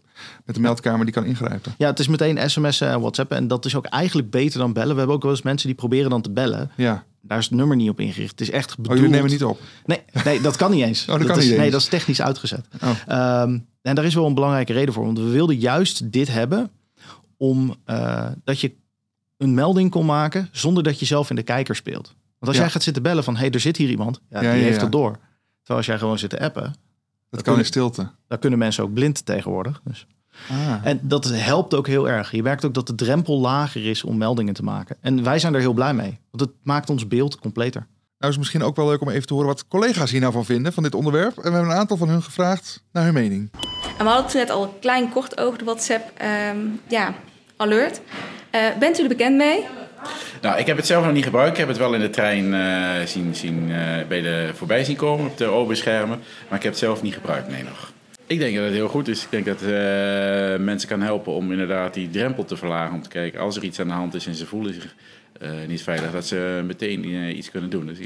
met 0.44 0.54
de 0.54 0.60
meldkamer 0.60 1.04
die 1.04 1.14
kan 1.14 1.24
ingrijpen. 1.24 1.74
Ja, 1.78 1.86
het 1.86 1.98
is 1.98 2.08
meteen 2.08 2.50
sms'en 2.50 2.88
en 2.88 3.00
whatsappen. 3.00 3.36
En 3.36 3.48
dat 3.48 3.64
is 3.64 3.74
ook 3.74 3.86
eigenlijk 3.86 4.30
beter 4.30 4.58
dan 4.58 4.72
bellen. 4.72 4.90
We 4.92 4.98
hebben 4.98 5.16
ook 5.16 5.22
wel 5.22 5.30
eens 5.30 5.42
mensen 5.42 5.66
die 5.68 5.76
proberen 5.76 6.10
dan 6.10 6.22
te 6.22 6.30
bellen. 6.30 6.70
Ja. 6.76 7.04
Daar 7.22 7.38
is 7.38 7.44
het 7.44 7.54
nummer 7.54 7.76
niet 7.76 7.90
op 7.90 8.00
ingericht. 8.00 8.30
Het 8.30 8.40
is 8.40 8.50
echt 8.50 8.70
Oh, 8.70 8.76
bedoeld... 8.76 8.98
jullie 8.98 9.12
nemen 9.14 9.30
niet 9.30 9.44
op. 9.44 9.60
Nee, 9.84 10.00
nee, 10.24 10.40
dat 10.40 10.56
kan 10.56 10.70
niet 10.70 10.84
eens. 10.84 11.04
Oh, 11.08 11.18
dat 11.18 11.26
kan 11.26 11.36
is, 11.38 11.44
niet 11.44 11.52
Nee, 11.54 11.62
eens. 11.62 11.72
dat 11.72 11.80
is 11.80 11.88
technisch 11.88 12.22
uitgezet. 12.22 12.66
Oh. 12.82 12.90
Ehm, 13.06 13.58
en 13.82 13.94
daar 13.94 14.04
is 14.04 14.14
wel 14.14 14.26
een 14.26 14.34
belangrijke 14.34 14.72
reden 14.72 14.94
voor. 14.94 15.04
Want 15.04 15.18
we 15.18 15.24
wilden 15.30 15.56
juist 15.58 16.12
dit 16.12 16.28
hebben 16.32 16.70
om 17.36 17.74
eh, 17.84 18.26
dat 18.44 18.60
je 18.60 18.72
een 19.36 19.54
melding 19.54 19.90
kon 19.90 20.06
maken 20.06 20.48
zonder 20.52 20.82
dat 20.82 20.98
je 20.98 21.06
zelf 21.06 21.30
in 21.30 21.36
de 21.36 21.42
kijker 21.42 21.76
speelt. 21.76 22.06
Want 22.06 22.16
als 22.46 22.56
Ja. 22.56 22.60
jij 22.62 22.70
gaat 22.70 22.82
zitten 22.82 23.02
bellen 23.02 23.24
van, 23.24 23.34
hé, 23.34 23.40
hey, 23.40 23.50
er 23.50 23.60
zit 23.60 23.76
hier 23.76 23.88
iemand. 23.90 24.20
Ja, 24.30 24.42
Ja, 24.42 24.50
die 24.52 24.60
ja, 24.60 24.66
heeft 24.66 24.80
dat 24.80 24.92
door. 24.92 25.12
Terwijl 25.58 25.78
als 25.78 25.86
jij 25.86 25.98
gewoon 25.98 26.18
zit 26.18 26.30
te 26.30 26.40
appen, 26.40 26.74
Dat 27.30 27.42
kan 27.42 27.58
in 27.58 27.64
stilte. 27.64 28.10
dan 28.28 28.38
kunnen 28.38 28.58
mensen 28.58 28.84
ook 28.84 28.92
blind 28.92 29.26
tegenwoordig. 29.26 29.80
Dus. 29.84 30.06
Ah. 30.50 30.86
En 30.86 31.00
dat 31.02 31.24
helpt 31.24 31.74
ook 31.74 31.86
heel 31.86 32.08
erg. 32.08 32.30
Je 32.30 32.42
merkt 32.42 32.64
ook 32.64 32.74
dat 32.74 32.86
de 32.86 32.94
drempel 32.94 33.40
lager 33.40 33.86
is 33.86 34.04
om 34.04 34.18
meldingen 34.18 34.54
te 34.54 34.62
maken. 34.62 34.96
En 35.00 35.22
wij 35.22 35.38
zijn 35.38 35.54
er 35.54 35.60
heel 35.60 35.72
blij 35.72 35.94
mee. 35.94 36.18
Want 36.30 36.50
het 36.50 36.50
maakt 36.62 36.90
ons 36.90 37.08
beeld 37.08 37.38
completer. 37.38 37.86
Nou 38.18 38.32
is 38.32 38.38
het 38.38 38.38
misschien 38.38 38.62
ook 38.62 38.76
wel 38.76 38.86
leuk 38.86 39.00
om 39.00 39.08
even 39.08 39.26
te 39.26 39.34
horen 39.34 39.48
wat 39.48 39.68
collega's 39.68 40.10
hier 40.10 40.20
nou 40.20 40.32
van 40.32 40.44
vinden, 40.44 40.72
van 40.72 40.82
dit 40.82 40.94
onderwerp. 40.94 41.36
En 41.36 41.42
we 41.42 41.50
hebben 41.50 41.70
een 41.70 41.78
aantal 41.78 41.96
van 41.96 42.08
hun 42.08 42.22
gevraagd 42.22 42.84
naar 42.92 43.04
hun 43.04 43.14
mening. 43.14 43.50
En 43.98 44.04
we 44.04 44.10
hadden 44.10 44.24
het 44.24 44.34
net 44.34 44.50
al 44.50 44.76
klein 44.80 45.10
kort 45.10 45.40
over 45.40 45.58
de 45.58 45.64
WhatsApp 45.64 46.18
ehm, 46.18 46.58
ja, 46.88 47.14
alert. 47.56 48.00
Eh, 48.50 48.60
bent 48.78 48.98
u 48.98 49.02
er 49.02 49.08
bekend 49.08 49.36
mee? 49.36 49.66
Nou, 50.40 50.58
ik 50.58 50.66
heb 50.66 50.76
het 50.76 50.86
zelf 50.86 51.04
nog 51.04 51.12
niet 51.12 51.24
gebruikt. 51.24 51.52
Ik 51.52 51.58
heb 51.58 51.68
het 51.68 51.76
wel 51.76 51.94
in 51.94 52.00
de 52.00 52.10
trein 52.10 52.54
eh, 52.54 53.06
zien, 53.06 53.34
zien, 53.34 53.70
eh, 53.72 54.06
bij 54.08 54.20
de, 54.20 54.50
voorbij 54.54 54.84
zien 54.84 54.96
komen 54.96 55.26
op 55.26 55.38
de 55.38 55.50
OB-schermen. 55.50 56.18
Maar 56.48 56.58
ik 56.58 56.64
heb 56.64 56.72
het 56.72 56.80
zelf 56.80 57.02
niet 57.02 57.14
gebruikt, 57.14 57.48
nee 57.48 57.62
nog. 57.62 57.92
Ik 58.26 58.38
denk 58.38 58.54
dat 58.54 58.64
het 58.64 58.74
heel 58.74 58.88
goed 58.88 59.08
is. 59.08 59.22
Ik 59.22 59.30
denk 59.30 59.46
dat 59.46 59.60
het 59.60 60.60
mensen 60.60 60.88
kan 60.88 61.02
helpen 61.02 61.32
om 61.32 61.52
inderdaad 61.52 61.94
die 61.94 62.10
drempel 62.10 62.44
te 62.44 62.56
verlagen. 62.56 62.94
Om 62.94 63.02
te 63.02 63.08
kijken, 63.08 63.40
als 63.40 63.56
er 63.56 63.64
iets 63.64 63.80
aan 63.80 63.86
de 63.86 63.92
hand 63.92 64.14
is 64.14 64.26
en 64.26 64.34
ze 64.34 64.46
voelen 64.46 64.74
zich 64.74 64.94
niet 65.66 65.82
veilig, 65.82 66.12
dat 66.12 66.26
ze 66.26 66.62
meteen 66.66 67.36
iets 67.36 67.50
kunnen 67.50 67.70
doen. 67.70 67.86
Dus 67.86 67.98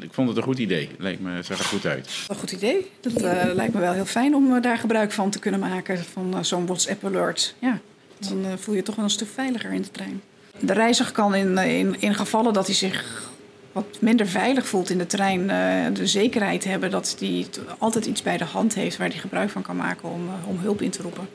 ik, 0.00 0.12
vond 0.12 0.28
het 0.28 0.36
een 0.36 0.42
goed 0.42 0.58
idee. 0.58 0.88
Lijkt 0.98 1.20
me, 1.20 1.42
zag 1.42 1.58
er 1.58 1.64
goed 1.64 1.86
uit. 1.86 2.24
Een 2.28 2.36
goed 2.36 2.52
idee. 2.52 2.90
Dat 3.00 3.20
lijkt 3.54 3.74
me 3.74 3.80
wel 3.80 3.92
heel 3.92 4.04
fijn 4.04 4.34
om 4.34 4.60
daar 4.60 4.78
gebruik 4.78 5.12
van 5.12 5.30
te 5.30 5.38
kunnen 5.38 5.60
maken. 5.60 5.98
Van 5.98 6.44
zo'n 6.44 6.66
WhatsApp-alert. 6.66 7.54
Ja, 7.58 7.80
dan 8.18 8.58
voel 8.58 8.74
je 8.74 8.80
je 8.80 8.86
toch 8.86 8.96
wel 8.96 9.04
een 9.04 9.10
stuk 9.10 9.28
veiliger 9.28 9.72
in 9.72 9.82
de 9.82 9.90
trein. 9.90 10.20
De 10.64 10.72
reiziger 10.72 11.12
kan 11.12 11.34
in, 11.34 11.58
in, 11.58 11.96
in 12.00 12.14
gevallen 12.14 12.52
dat 12.52 12.66
hij 12.66 12.74
zich 12.74 13.30
wat 13.72 13.98
minder 14.00 14.26
veilig 14.26 14.66
voelt 14.66 14.90
in 14.90 14.98
de 14.98 15.06
trein, 15.06 15.40
uh, 15.40 15.96
de 15.96 16.06
zekerheid 16.06 16.64
hebben 16.64 16.90
dat 16.90 17.16
hij 17.18 17.46
altijd 17.78 18.06
iets 18.06 18.22
bij 18.22 18.36
de 18.36 18.44
hand 18.44 18.74
heeft 18.74 18.96
waar 18.96 19.08
hij 19.08 19.18
gebruik 19.18 19.50
van 19.50 19.62
kan 19.62 19.76
maken 19.76 20.08
om, 20.08 20.26
uh, 20.26 20.48
om 20.48 20.58
hulp 20.58 20.82
in 20.82 20.90
te 20.90 21.02
roepen. 21.02 21.28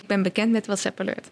Ik 0.00 0.06
ben 0.06 0.22
bekend 0.22 0.52
met 0.52 0.66
WhatsApp 0.66 1.00
Alert. 1.00 1.30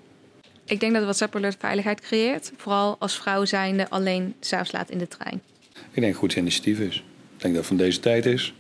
Ik 0.65 0.81
denk 0.81 0.93
dat 0.93 1.03
WhatsApp 1.03 1.37
Alert 1.37 1.57
veiligheid 1.59 2.01
creëert, 2.01 2.53
vooral 2.57 2.97
als 2.99 3.17
vrouw 3.17 3.45
zijnde 3.45 3.91
alleen 3.91 4.35
s'avonds 4.41 4.73
laat 4.73 4.91
in 4.91 4.99
de 4.99 5.09
trein. 5.09 5.35
Ik 5.35 5.73
denk 5.73 5.95
dat 5.95 5.95
het 5.95 6.05
een 6.05 6.15
goed 6.15 6.35
initiatief 6.35 6.79
is. 6.79 6.97
Ik 7.37 7.43
denk 7.43 7.55
dat 7.55 7.57
het 7.57 7.67
van 7.67 7.77
deze 7.77 8.01
tijd 8.01 8.27
is. 8.27 8.55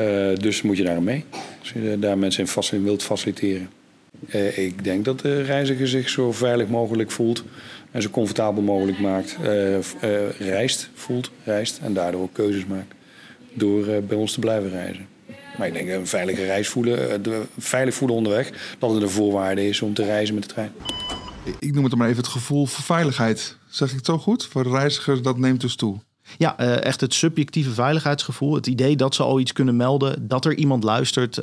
Uh, 0.00 0.34
dus 0.34 0.62
moet 0.62 0.76
je 0.76 0.84
daar 0.84 1.02
mee. 1.02 1.24
Als 1.60 1.72
je 1.72 1.96
daar 1.98 2.18
mensen 2.18 2.42
in, 2.42 2.48
vast, 2.48 2.72
in 2.72 2.82
wilt 2.82 3.02
faciliteren. 3.02 3.70
ik 4.54 4.84
denk 4.84 5.04
dat 5.04 5.20
de 5.20 5.42
reiziger 5.42 5.88
zich 5.88 6.08
zo 6.08 6.32
veilig 6.32 6.68
mogelijk 6.68 7.10
voelt 7.10 7.44
en 7.90 8.02
zo 8.02 8.10
comfortabel 8.10 8.62
mogelijk 8.62 8.98
maakt, 8.98 9.36
uh, 9.42 9.74
uh, 9.74 9.80
reist, 10.38 10.90
voelt, 10.94 11.30
reist 11.44 11.78
en 11.78 11.94
daardoor 11.94 12.22
ook 12.22 12.32
keuzes 12.32 12.66
maakt 12.66 12.94
door 13.52 13.86
uh, 13.86 13.98
bij 14.08 14.16
ons 14.16 14.32
te 14.32 14.40
blijven 14.40 14.70
reizen. 14.70 15.06
Maar 15.58 15.66
ik 15.66 15.72
denk 15.72 15.88
een 15.88 16.06
veilige 16.06 16.44
reis 16.44 16.68
voelen, 16.68 17.22
de, 17.22 17.42
veilig 17.58 17.94
voelen 17.94 18.16
onderweg, 18.16 18.76
dat 18.78 18.90
het 18.90 19.02
een 19.02 19.10
voorwaarde 19.10 19.68
is 19.68 19.82
om 19.82 19.94
te 19.94 20.04
reizen 20.04 20.34
met 20.34 20.44
de 20.44 20.50
trein. 20.54 20.72
Ik 21.58 21.74
noem 21.74 21.84
het 21.84 21.94
maar 21.94 22.08
even 22.08 22.22
het 22.22 22.32
gevoel 22.32 22.66
voor 22.66 22.84
veiligheid. 22.84 23.56
Zeg 23.68 23.90
ik 23.90 23.96
het 23.96 24.06
zo 24.06 24.18
goed? 24.18 24.46
Voor 24.46 24.62
de 24.62 24.70
reiziger, 24.70 25.22
dat 25.22 25.38
neemt 25.38 25.60
dus 25.60 25.76
toe. 25.76 26.00
Ja, 26.38 26.58
echt 26.58 27.00
het 27.00 27.14
subjectieve 27.14 27.70
veiligheidsgevoel. 27.70 28.54
Het 28.54 28.66
idee 28.66 28.96
dat 28.96 29.14
ze 29.14 29.22
al 29.22 29.40
iets 29.40 29.52
kunnen 29.52 29.76
melden, 29.76 30.28
dat 30.28 30.44
er 30.44 30.54
iemand 30.54 30.84
luistert, 30.84 31.40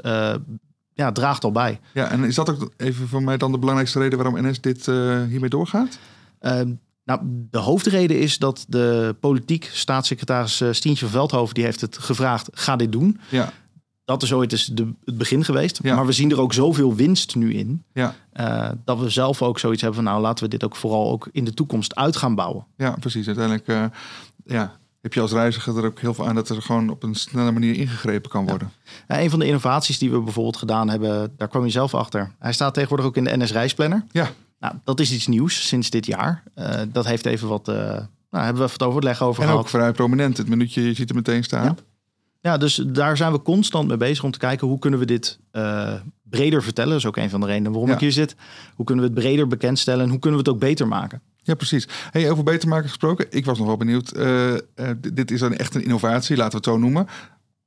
ja, 0.93 1.11
draagt 1.13 1.43
al 1.43 1.51
bij. 1.51 1.79
Ja, 1.93 2.11
en 2.11 2.23
is 2.23 2.35
dat 2.35 2.49
ook 2.49 2.71
even 2.77 3.07
voor 3.07 3.23
mij 3.23 3.37
dan 3.37 3.51
de 3.51 3.57
belangrijkste 3.57 3.99
reden 3.99 4.19
waarom 4.19 4.47
NS 4.47 4.61
dit 4.61 4.85
hiermee 5.29 5.49
doorgaat? 5.49 5.99
Uh, 6.45 6.61
nou, 7.05 7.19
de 7.23 7.57
hoofdreden 7.57 8.19
is 8.19 8.37
dat 8.37 8.65
de 8.67 9.15
politiek 9.19 9.69
staatssecretaris 9.73 10.61
uh, 10.61 10.71
Stientje 10.71 11.07
Veldhoven... 11.07 11.53
die 11.53 11.63
heeft 11.63 11.81
het 11.81 11.97
gevraagd, 11.97 12.49
ga 12.53 12.75
dit 12.75 12.91
doen. 12.91 13.19
Ja. 13.29 13.53
Dat 14.05 14.23
is 14.23 14.33
ooit 14.33 14.51
eens 14.51 14.65
de, 14.65 14.93
het 15.05 15.17
begin 15.17 15.43
geweest. 15.43 15.79
Ja. 15.83 15.95
Maar 15.95 16.05
we 16.05 16.11
zien 16.11 16.31
er 16.31 16.39
ook 16.39 16.53
zoveel 16.53 16.95
winst 16.95 17.35
nu 17.35 17.53
in... 17.53 17.83
Ja. 17.93 18.15
Uh, 18.33 18.69
dat 18.85 18.99
we 18.99 19.09
zelf 19.09 19.41
ook 19.41 19.59
zoiets 19.59 19.81
hebben 19.81 20.03
van... 20.03 20.11
nou, 20.11 20.21
laten 20.23 20.43
we 20.43 20.49
dit 20.49 20.63
ook 20.63 20.75
vooral 20.75 21.11
ook 21.11 21.29
in 21.31 21.45
de 21.45 21.53
toekomst 21.53 21.95
uit 21.95 22.15
gaan 22.15 22.35
bouwen. 22.35 22.65
Ja, 22.77 22.95
precies. 22.99 23.27
Uiteindelijk 23.27 23.67
uh, 23.67 23.85
ja, 24.45 24.77
heb 25.01 25.13
je 25.13 25.21
als 25.21 25.31
reiziger 25.31 25.77
er 25.77 25.85
ook 25.85 25.99
heel 25.99 26.13
veel 26.13 26.27
aan... 26.27 26.35
dat 26.35 26.49
er 26.49 26.61
gewoon 26.61 26.89
op 26.89 27.03
een 27.03 27.15
snelle 27.15 27.51
manier 27.51 27.75
ingegrepen 27.75 28.29
kan 28.29 28.45
worden. 28.45 28.71
Ja. 29.07 29.19
een 29.21 29.29
van 29.29 29.39
de 29.39 29.45
innovaties 29.45 29.97
die 29.97 30.11
we 30.11 30.19
bijvoorbeeld 30.19 30.57
gedaan 30.57 30.89
hebben... 30.89 31.33
daar 31.37 31.47
kwam 31.47 31.63
je 31.63 31.71
zelf 31.71 31.93
achter. 31.93 32.31
Hij 32.39 32.53
staat 32.53 32.73
tegenwoordig 32.73 33.05
ook 33.05 33.17
in 33.17 33.23
de 33.23 33.37
NS-reisplanner. 33.37 34.05
Ja. 34.11 34.29
Nou, 34.65 34.77
dat 34.83 34.99
is 34.99 35.13
iets 35.13 35.27
nieuws 35.27 35.67
sinds 35.67 35.89
dit 35.89 36.05
jaar. 36.05 36.43
Uh, 36.55 36.81
dat 36.91 37.05
heeft 37.05 37.25
even 37.25 37.47
wat. 37.47 37.67
Uh, 37.67 37.75
nou, 37.75 38.43
hebben 38.45 38.63
we 38.63 38.69
wat 38.77 38.83
overleg 38.83 39.21
over 39.21 39.41
en 39.41 39.47
gehad. 39.47 39.63
ook 39.63 39.69
vrij 39.69 39.91
prominent. 39.91 40.37
Het 40.37 40.47
minuutje, 40.47 40.81
je 40.81 40.93
ziet 40.93 41.09
er 41.09 41.15
meteen 41.15 41.43
staan. 41.43 41.63
Ja. 41.63 41.75
ja. 42.41 42.57
dus 42.57 42.75
daar 42.75 43.17
zijn 43.17 43.31
we 43.31 43.41
constant 43.41 43.87
mee 43.87 43.97
bezig 43.97 44.23
om 44.23 44.31
te 44.31 44.39
kijken 44.39 44.67
hoe 44.67 44.79
kunnen 44.79 44.99
we 44.99 45.05
dit 45.05 45.39
uh, 45.51 45.93
breder 46.23 46.63
vertellen. 46.63 46.89
Dat 46.89 46.99
is 46.99 47.05
ook 47.05 47.17
een 47.17 47.29
van 47.29 47.39
de 47.39 47.45
redenen 47.45 47.71
waarom 47.71 47.89
ja. 47.89 47.95
ik 47.95 48.01
hier 48.01 48.11
zit. 48.11 48.35
Hoe 48.75 48.85
kunnen 48.85 49.05
we 49.05 49.11
het 49.11 49.19
breder 49.19 49.47
bekendstellen 49.47 50.03
en 50.03 50.09
hoe 50.09 50.19
kunnen 50.19 50.39
we 50.39 50.45
het 50.45 50.55
ook 50.55 50.61
beter 50.61 50.87
maken? 50.87 51.21
Ja, 51.43 51.55
precies. 51.55 51.87
Hey, 52.11 52.31
over 52.31 52.43
beter 52.43 52.69
maken 52.69 52.87
gesproken. 52.87 53.25
Ik 53.29 53.45
was 53.45 53.57
nog 53.57 53.67
wel 53.67 53.77
benieuwd. 53.77 54.15
dit 55.13 55.31
is 55.31 55.41
een 55.41 55.57
echt 55.57 55.75
een 55.75 55.83
innovatie, 55.83 56.37
laten 56.37 56.51
we 56.51 56.57
het 56.57 56.65
zo 56.65 56.77
noemen. 56.77 57.07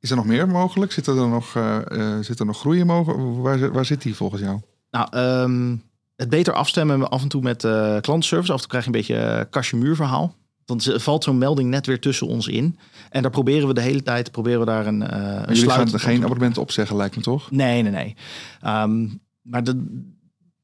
Is 0.01 0.11
er 0.11 0.17
nog 0.17 0.27
meer 0.27 0.49
mogelijk? 0.49 0.93
Zit 0.93 1.07
er, 1.07 1.15
nog, 1.15 1.59
zit 2.21 2.41
er 2.41 2.47
nog 2.47 2.59
groei 2.59 2.81
in 2.81 2.87
mogelijk? 2.87 3.43
Waar, 3.43 3.73
waar 3.73 3.85
zit 3.85 4.03
die 4.03 4.15
volgens 4.15 4.41
jou? 4.41 4.61
Nou, 4.91 5.17
um, 5.17 5.83
het 6.19 6.29
beter 6.29 6.53
afstemmen 6.53 7.11
af 7.11 7.23
en 7.23 7.29
toe 7.29 7.43
met 7.43 7.65
uh, 7.65 7.97
klantenservice. 8.01 8.53
Af 8.53 8.63
en 8.63 8.69
toe 8.69 8.69
krijg 8.69 8.85
je 8.85 8.91
een 8.91 8.99
beetje 8.99 9.47
kastje 9.51 9.95
verhaal. 9.95 10.35
Dan 10.65 10.81
valt 10.81 11.25
zo'n 11.25 11.39
melding 11.39 11.71
net 11.71 11.87
weer 11.87 12.01
tussen 12.01 12.27
ons 12.27 12.47
in. 12.47 12.79
En 13.11 13.23
daar 13.23 13.31
proberen 13.31 13.69
we 13.69 13.75
de 13.75 13.81
hele 13.81 14.03
tijd 14.03 14.31
proberen 14.31 14.61
we 14.61 14.67
daar 14.67 14.87
een, 14.87 15.01
uh, 15.01 15.09
een 15.09 15.41
Jullie 15.41 15.57
sluit. 15.57 15.91
gaan 15.91 16.01
geen 16.01 16.25
abonnement 16.25 16.59
opzeggen, 16.59 16.97
lijkt 16.97 17.17
me 17.17 17.23
toch? 17.23 17.51
Nee, 17.51 17.83
nee, 17.83 17.93
nee. 17.93 18.17
Um, 18.67 19.21
maar 19.43 19.65
de, 19.65 20.05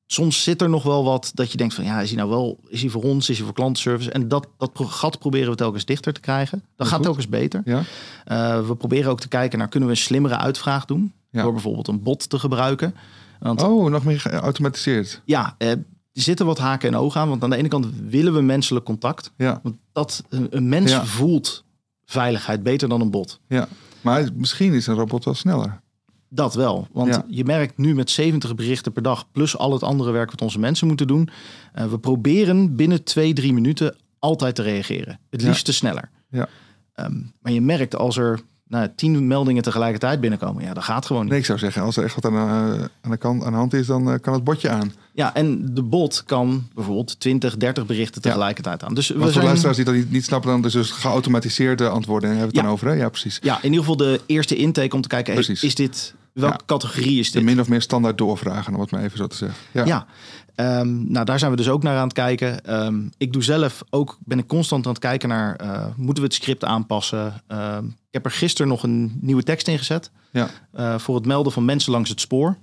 soms 0.06 0.42
zit 0.42 0.62
er 0.62 0.68
nog 0.68 0.82
wel 0.82 1.04
wat 1.04 1.30
dat 1.34 1.52
je 1.52 1.56
denkt 1.56 1.74
van 1.74 1.84
ja, 1.84 2.00
is 2.00 2.08
hij 2.08 2.18
nou 2.18 2.30
wel, 2.30 2.60
is 2.68 2.80
hij 2.80 2.90
voor 2.90 3.02
ons, 3.02 3.28
is 3.28 3.36
hij 3.36 3.46
voor 3.46 3.54
klantenservice? 3.54 4.10
En 4.10 4.28
dat, 4.28 4.48
dat 4.58 4.70
gat 4.74 5.18
proberen 5.18 5.50
we 5.50 5.56
telkens 5.56 5.84
dichter 5.84 6.12
te 6.12 6.20
krijgen. 6.20 6.64
Dat 6.76 6.86
gaat 6.86 7.02
telkens 7.02 7.28
beter. 7.28 7.62
Ja. 7.64 7.82
Uh, 8.26 8.66
we 8.66 8.76
proberen 8.76 9.10
ook 9.10 9.20
te 9.20 9.28
kijken 9.28 9.58
naar 9.58 9.68
kunnen 9.68 9.88
we 9.88 9.94
een 9.94 10.00
slimmere 10.00 10.36
uitvraag 10.36 10.84
doen. 10.84 11.12
Ja. 11.30 11.42
Door 11.42 11.52
bijvoorbeeld 11.52 11.88
een 11.88 12.02
bot 12.02 12.28
te 12.28 12.38
gebruiken. 12.38 12.94
Want, 13.40 13.62
oh, 13.62 13.90
nog 13.90 14.04
meer 14.04 14.20
geautomatiseerd. 14.20 15.22
Ja, 15.24 15.54
eh, 15.58 15.70
er 15.70 15.82
zitten 16.12 16.46
wat 16.46 16.58
haken 16.58 16.88
en 16.88 16.96
ogen 16.96 17.20
aan. 17.20 17.28
Want 17.28 17.42
aan 17.42 17.50
de 17.50 17.56
ene 17.56 17.68
kant 17.68 17.86
willen 18.08 18.34
we 18.34 18.40
menselijk 18.40 18.84
contact. 18.84 19.32
Ja. 19.36 19.60
Want 19.62 19.76
dat, 19.92 20.24
een, 20.28 20.68
mens 20.68 20.90
Ja. 20.90 21.04
voelt 21.04 21.64
veiligheid 22.04 22.62
beter 22.62 22.88
dan 22.88 23.00
een 23.00 23.10
bot. 23.10 23.40
Ja, 23.48 23.68
maar 24.00 24.28
misschien 24.34 24.72
is 24.72 24.86
een 24.86 24.94
robot 24.94 25.24
wel 25.24 25.34
sneller. 25.34 25.80
Dat 26.28 26.54
wel. 26.54 26.88
Want 26.92 27.14
Ja. 27.14 27.24
je 27.28 27.44
merkt 27.44 27.76
nu 27.78 27.94
met 27.94 28.10
70 28.10 28.54
berichten 28.54 28.92
per 28.92 29.02
dag... 29.02 29.30
plus 29.32 29.56
al 29.56 29.72
het 29.72 29.82
andere 29.82 30.10
werk 30.10 30.30
wat 30.30 30.42
onze 30.42 30.58
mensen 30.58 30.86
moeten 30.86 31.06
doen... 31.06 31.28
eh, 31.72 31.86
we 31.86 31.98
proberen 31.98 32.76
binnen 32.76 33.04
twee, 33.04 33.32
drie 33.32 33.52
minuten 33.52 33.96
altijd 34.18 34.54
te 34.54 34.62
reageren. 34.62 35.18
Het 35.30 35.42
liefst 35.42 35.64
te 35.64 35.72
sneller. 35.72 36.10
Ja. 36.28 36.48
Ehm, 36.94 37.20
maar 37.40 37.52
je 37.52 37.60
merkt 37.60 37.96
als 37.96 38.16
er 38.16 38.40
nou, 38.74 38.88
tien 38.96 39.26
meldingen 39.26 39.62
tegelijkertijd 39.62 40.20
binnenkomen... 40.20 40.64
ja, 40.64 40.74
dat 40.74 40.84
gaat 40.84 41.06
gewoon 41.06 41.22
niet. 41.22 41.30
Nee, 41.30 41.40
ik 41.40 41.46
zou 41.46 41.58
zeggen, 41.58 41.82
als 41.82 41.96
er 41.96 42.04
echt 42.04 42.14
wat 42.14 42.24
aan, 42.24 42.34
eh, 42.34 42.84
aan, 43.00 43.10
de, 43.10 43.16
kant, 43.16 43.44
aan 43.44 43.52
de 43.52 43.58
hand 43.58 43.72
is, 43.74 43.86
dan 43.86 44.10
eh, 44.10 44.20
kan 44.20 44.32
het 44.34 44.44
botje 44.44 44.68
aan. 44.68 44.92
Ja, 45.12 45.34
en 45.34 45.74
de 45.74 45.82
bot 45.82 46.22
kan 46.26 46.68
bijvoorbeeld 46.74 47.20
20, 47.20 47.56
30 47.56 47.86
berichten 47.86 48.22
tegelijkertijd 48.22 48.84
aan. 48.84 48.94
Dus 48.94 49.08
we 49.08 49.18
voor 49.18 49.30
zijn... 49.32 49.44
luisteraars 49.44 49.76
die 49.76 49.84
dat 49.86 49.94
niet, 49.94 50.10
niet 50.10 50.24
snappen, 50.24 50.50
dan 50.50 50.64
is 50.64 50.72
dus 50.72 50.90
geautomatiseerde 50.90 51.88
antwoorden. 51.88 52.28
Daar 52.28 52.38
hebben 52.38 52.54
we 52.54 52.60
het 52.60 52.66
Ja. 52.68 52.72
dan 52.72 52.72
over, 52.72 52.96
hè? 52.96 53.02
Ja, 53.04 53.08
precies. 53.08 53.38
Ja, 53.42 53.56
in 53.56 53.64
ieder 53.64 53.78
geval 53.78 53.96
de 53.96 54.20
eerste 54.26 54.56
intake 54.56 54.94
om 54.94 55.00
te 55.02 55.08
kijken, 55.08 55.34
hey, 55.34 55.56
is 55.60 55.74
dit, 55.74 56.14
welke 56.34 56.56
Ja. 56.58 56.64
categorie 56.66 57.18
is 57.18 57.30
De 57.30 57.38
dit? 57.38 57.46
min 57.46 57.60
of 57.60 57.68
meer 57.68 57.82
standaard 57.82 58.18
doorvragen, 58.18 58.74
om 58.74 58.80
het 58.80 58.90
maar 58.90 59.02
even 59.02 59.18
zo 59.18 59.26
te 59.26 59.36
zeggen. 59.36 59.58
Ja. 59.72 59.84
Ja, 59.84 60.06
Ehm, 60.54 61.12
nou 61.12 61.24
daar 61.24 61.38
zijn 61.38 61.50
we 61.50 61.56
dus 61.56 61.68
ook 61.68 61.82
naar 61.82 61.96
aan 61.96 62.04
het 62.04 62.12
kijken. 62.12 62.64
Ehm, 62.64 63.00
ik 63.16 63.32
doe 63.32 63.42
zelf 63.42 63.82
ook, 63.90 64.18
ben 64.24 64.38
ik 64.38 64.46
constant 64.46 64.86
aan 64.86 64.92
het 64.92 65.00
kijken 65.00 65.28
naar, 65.28 65.56
eh, 65.56 65.86
moeten 65.96 66.22
we 66.22 66.28
het 66.28 66.38
script 66.38 66.64
aanpassen? 66.64 67.42
Ehm, 67.46 67.84
ik 67.86 67.92
heb 68.10 68.24
er 68.24 68.30
gisteren 68.30 68.68
nog 68.68 68.82
een 68.82 69.18
nieuwe 69.20 69.42
tekst 69.42 69.68
in 69.68 69.78
gezet. 69.78 70.10
Ja. 70.32 70.48
eh, 70.72 70.98
voor 70.98 71.14
het 71.14 71.26
melden 71.26 71.52
van 71.52 71.64
mensen 71.64 71.92
langs 71.92 72.10
het 72.10 72.20
spoor. 72.20 72.56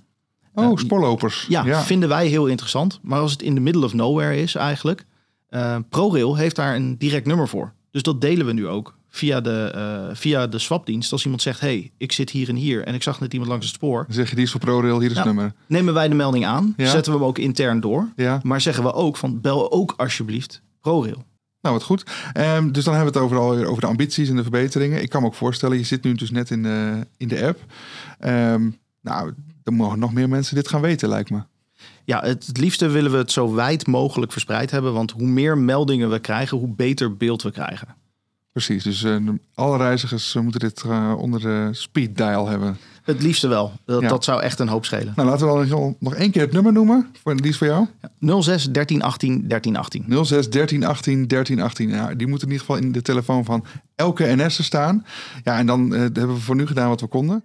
Oh, 0.54 0.64
Eh, 0.64 0.76
spoorlopers. 0.76 1.46
Ja, 1.48 1.82
vinden 1.82 2.08
wij 2.08 2.26
heel 2.26 2.46
interessant. 2.46 2.98
Maar 3.02 3.20
als 3.20 3.32
het 3.32 3.42
in 3.42 3.54
the 3.54 3.60
middle 3.60 3.84
of 3.84 3.92
nowhere 3.94 4.36
is 4.36 4.54
eigenlijk. 4.54 5.04
ProRail 5.88 6.36
heeft 6.36 6.56
daar 6.56 6.74
een 6.74 6.98
direct 6.98 7.26
nummer 7.26 7.48
voor. 7.48 7.72
Dus 7.90 8.02
dat 8.02 8.20
delen 8.20 8.46
we 8.46 8.52
nu 8.52 8.68
ook 8.68 8.94
via 9.14 9.40
de, 9.40 9.70
eh, 9.74 10.16
via 10.16 10.46
de 10.46 10.58
swapdienst. 10.58 11.12
Als 11.12 11.22
iemand 11.24 11.42
zegt, 11.42 11.60
hey, 11.60 11.90
ik 11.98 12.12
zit 12.12 12.30
hier 12.30 12.48
en 12.48 12.56
hier 12.56 12.84
en 12.84 12.94
ik 12.94 13.02
zag 13.02 13.20
net 13.20 13.32
iemand 13.32 13.50
langs 13.50 13.66
het 13.66 13.74
spoor. 13.74 14.04
Dan 14.06 14.14
zeg 14.14 14.28
je, 14.28 14.34
die 14.34 14.44
is 14.44 14.50
voor 14.50 14.60
ProRail, 14.60 15.00
hier 15.00 15.10
is 15.10 15.16
het 15.16 15.24
Ja. 15.26 15.32
nummer. 15.32 15.52
Nemen 15.66 15.94
wij 15.94 16.08
de 16.08 16.14
melding 16.14 16.46
aan, 16.46 16.74
Ja. 16.76 16.90
zetten 16.90 17.12
we 17.12 17.18
hem 17.18 17.26
ook 17.28 17.38
intern 17.38 17.80
door. 17.80 18.08
Ja. 18.16 18.40
Maar 18.42 18.60
zeggen 18.60 18.84
we 18.84 18.92
ook 18.92 19.16
van, 19.16 19.40
bel 19.40 19.72
ook 19.72 19.94
alsjeblieft 19.96 20.62
ProRail. 20.80 21.24
Nou, 21.60 21.74
wat 21.74 21.84
goed. 21.84 22.02
Ehm, 22.32 22.70
dus 22.70 22.84
dan 22.84 22.94
hebben 22.94 23.12
we 23.12 23.18
het 23.18 23.28
over, 23.28 23.38
alweer 23.44 23.66
over 23.66 23.80
de 23.80 23.86
ambities 23.86 24.28
en 24.28 24.36
de 24.36 24.42
verbeteringen. 24.42 25.02
Ik 25.02 25.08
kan 25.08 25.20
me 25.20 25.26
ook 25.26 25.34
voorstellen, 25.34 25.78
je 25.78 25.84
zit 25.84 26.02
nu 26.02 26.14
dus 26.14 26.30
net 26.30 26.50
in 26.50 26.62
de, 26.62 27.06
in 27.16 27.28
de 27.28 27.46
app. 27.46 27.60
Ehm, 28.18 28.70
nou, 29.00 29.32
dan 29.62 29.74
mogen 29.74 29.98
nog 29.98 30.12
meer 30.12 30.28
mensen 30.28 30.54
dit 30.54 30.68
gaan 30.68 30.80
weten, 30.80 31.08
lijkt 31.08 31.30
me. 31.30 31.42
Ja, 32.04 32.20
het, 32.20 32.46
het 32.46 32.58
liefste 32.58 32.88
willen 32.88 33.10
we 33.10 33.16
het 33.16 33.32
zo 33.32 33.54
wijd 33.54 33.86
mogelijk 33.86 34.32
verspreid 34.32 34.70
hebben. 34.70 34.92
Want 34.92 35.10
hoe 35.10 35.26
meer 35.26 35.58
meldingen 35.58 36.10
we 36.10 36.18
krijgen, 36.18 36.58
hoe 36.58 36.68
beter 36.74 37.16
beeld 37.16 37.42
we 37.42 37.50
krijgen. 37.50 37.88
Precies, 38.52 38.82
dus 38.82 39.02
uh, 39.02 39.16
alle 39.54 39.76
reizigers 39.76 40.34
moeten 40.34 40.60
dit 40.60 40.82
uh, 40.86 41.14
onder 41.18 41.40
de 41.40 41.68
speed 41.72 42.16
dial 42.16 42.48
hebben. 42.48 42.76
Het 43.02 43.22
liefste 43.22 43.48
wel. 43.48 43.72
Dat, 43.84 44.00
ja. 44.00 44.08
dat, 44.08 44.24
zou 44.24 44.42
echt 44.42 44.58
een 44.58 44.68
hoop 44.68 44.84
schelen. 44.84 45.12
Nou, 45.16 45.28
laten 45.28 45.58
we 45.58 45.68
dan 45.68 45.96
nog 45.98 46.14
één 46.14 46.30
keer 46.30 46.42
het 46.42 46.52
nummer 46.52 46.72
noemen. 46.72 47.10
Voor, 47.22 47.36
die 47.36 47.50
is 47.50 47.58
voor 47.58 47.66
jou. 47.66 48.42
06 48.42 48.70
13 48.70 49.02
18 49.02 49.48
13 49.48 49.76
18. 49.76 50.24
06 50.24 50.50
13 50.50 50.84
18 50.84 51.26
13 51.26 51.60
18. 51.60 51.88
Ja, 51.88 52.14
die 52.14 52.26
moet 52.26 52.42
in 52.42 52.46
ieder 52.46 52.60
geval 52.60 52.76
in 52.76 52.92
de 52.92 53.02
telefoon 53.02 53.44
van 53.44 53.64
elke 53.96 54.24
NS 54.36 54.64
staan. 54.64 55.06
Ja, 55.44 55.58
en 55.58 55.66
dan 55.66 55.92
uh, 55.92 55.98
hebben 56.00 56.34
we 56.34 56.40
voor 56.40 56.56
nu 56.56 56.66
gedaan 56.66 56.88
wat 56.88 57.00
we 57.00 57.06
konden. 57.06 57.44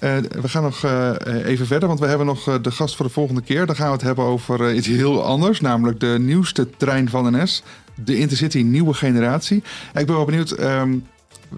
Uh, 0.00 0.16
we 0.40 0.48
gaan 0.48 0.62
nog 0.62 0.84
uh, 0.84 1.10
even 1.44 1.66
verder, 1.66 1.88
want 1.88 2.00
we 2.00 2.06
hebben 2.06 2.26
nog 2.26 2.60
de 2.60 2.70
gast 2.70 2.96
voor 2.96 3.06
de 3.06 3.12
volgende 3.12 3.42
keer. 3.42 3.66
Dan 3.66 3.76
gaan 3.76 3.86
we 3.86 3.92
het 3.92 4.02
hebben 4.02 4.24
over 4.24 4.74
iets 4.74 4.86
heel 4.86 5.24
anders, 5.24 5.60
namelijk 5.60 6.00
de 6.00 6.16
nieuwste 6.20 6.70
trein 6.70 7.08
van 7.08 7.36
NS. 7.36 7.62
De 8.04 8.18
Intercity 8.18 8.58
Nieuwe 8.58 8.94
Generatie. 8.94 9.62
Ik 9.94 10.06
ben 10.06 10.14
wel 10.14 10.24
benieuwd. 10.24 10.60
Um, 10.60 11.06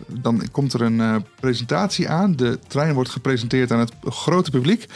dan 0.06 0.42
komt 0.50 0.72
er 0.72 0.80
een 0.80 0.98
uh, 0.98 1.16
presentatie 1.40 2.08
aan. 2.08 2.36
De 2.36 2.58
trein 2.66 2.94
wordt 2.94 3.10
gepresenteerd 3.10 3.72
aan 3.72 3.78
het 3.78 3.92
grote 4.04 4.50
publiek. 4.50 4.86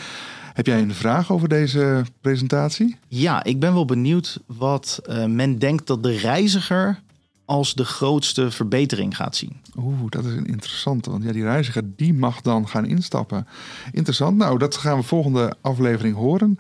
Heb 0.53 0.67
jij 0.67 0.81
een 0.81 0.95
vraag 0.95 1.33
over 1.33 1.49
deze 1.49 2.05
presentatie? 2.21 2.97
Ja, 3.09 3.45
ik 3.45 3.61
ben 3.61 3.73
wel 3.73 3.85
benieuwd 3.85 4.41
wat 4.47 5.01
uh, 5.07 5.25
men 5.25 5.59
denkt 5.59 5.87
dat 5.87 6.03
de 6.03 6.17
reiziger 6.17 7.01
als 7.45 7.75
de 7.75 7.85
grootste 7.85 8.51
verbetering 8.51 9.17
gaat 9.17 9.37
zien. 9.37 9.61
Oeh, 9.77 10.01
dat 10.09 10.25
is 10.25 10.33
een 10.33 10.47
interessante. 10.47 11.11
Want 11.11 11.25
ja, 11.25 11.33
die 11.33 11.43
reiziger 11.43 11.83
die 11.97 12.15
mag 12.15 12.41
dan 12.41 12.69
gaan 12.69 12.85
instappen. 12.85 13.47
Interessant. 13.93 14.37
Nou, 14.37 14.59
dat 14.59 14.77
gaan 14.77 14.97
we 14.97 15.03
volgende 15.03 15.55
aflevering 15.61 16.17
horen. 16.17 16.59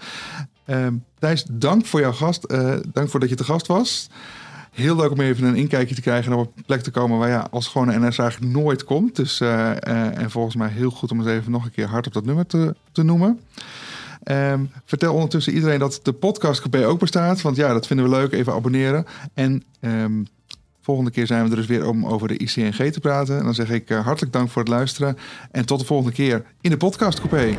Uh, 0.66 0.86
Thijs, 1.18 1.44
dank 1.50 1.86
voor 1.86 2.00
jouw 2.00 2.12
gast. 2.12 2.44
Uh, 2.52 2.74
dank 2.92 3.08
voor 3.08 3.20
dat 3.20 3.28
je 3.28 3.34
te 3.34 3.44
gast 3.44 3.66
was. 3.66 4.08
Heel 4.72 4.96
leuk 4.96 5.10
om 5.10 5.20
even 5.20 5.44
een 5.44 5.56
inkijkje 5.56 5.94
te 5.94 6.00
krijgen 6.00 6.32
en 6.32 6.38
op 6.38 6.52
een 6.56 6.62
plek 6.66 6.80
te 6.80 6.90
komen 6.90 7.18
waar 7.18 7.28
ja, 7.28 7.46
als 7.50 7.66
gewone 7.66 8.08
NS 8.08 8.18
eigenlijk 8.18 8.52
nooit 8.52 8.84
komt. 8.84 9.16
Dus, 9.16 9.40
uh, 9.40 9.48
uh, 9.48 10.18
en 10.18 10.30
volgens 10.30 10.54
mij 10.54 10.68
heel 10.68 10.90
goed 10.90 11.10
om 11.10 11.18
eens 11.18 11.28
even 11.28 11.52
nog 11.52 11.64
een 11.64 11.70
keer 11.70 11.86
hard 11.86 12.06
op 12.06 12.12
dat 12.12 12.24
nummer 12.24 12.46
te, 12.46 12.74
te 12.92 13.02
noemen. 13.02 13.40
Um, 14.24 14.70
vertel 14.84 15.14
ondertussen 15.14 15.52
iedereen 15.52 15.78
dat 15.78 16.00
de 16.02 16.12
podcast 16.12 16.76
ook 16.84 16.98
bestaat. 16.98 17.40
Want 17.40 17.56
ja, 17.56 17.72
dat 17.72 17.86
vinden 17.86 18.10
we 18.10 18.16
leuk. 18.16 18.32
Even 18.32 18.52
abonneren. 18.52 19.06
En 19.34 19.62
um, 19.80 20.26
volgende 20.80 21.10
keer 21.10 21.26
zijn 21.26 21.44
we 21.44 21.50
er 21.50 21.56
dus 21.56 21.66
weer 21.66 21.88
om 21.88 22.06
over 22.06 22.28
de 22.28 22.36
ICNG 22.36 22.92
te 22.92 23.00
praten. 23.00 23.38
En 23.38 23.44
dan 23.44 23.54
zeg 23.54 23.70
ik 23.70 23.90
uh, 23.90 24.04
hartelijk 24.04 24.32
dank 24.32 24.48
voor 24.50 24.62
het 24.62 24.70
luisteren. 24.70 25.18
En 25.50 25.66
tot 25.66 25.80
de 25.80 25.86
volgende 25.86 26.12
keer 26.12 26.44
in 26.60 26.70
de 26.70 26.76
podcast 26.76 27.20
Coupé. 27.20 27.56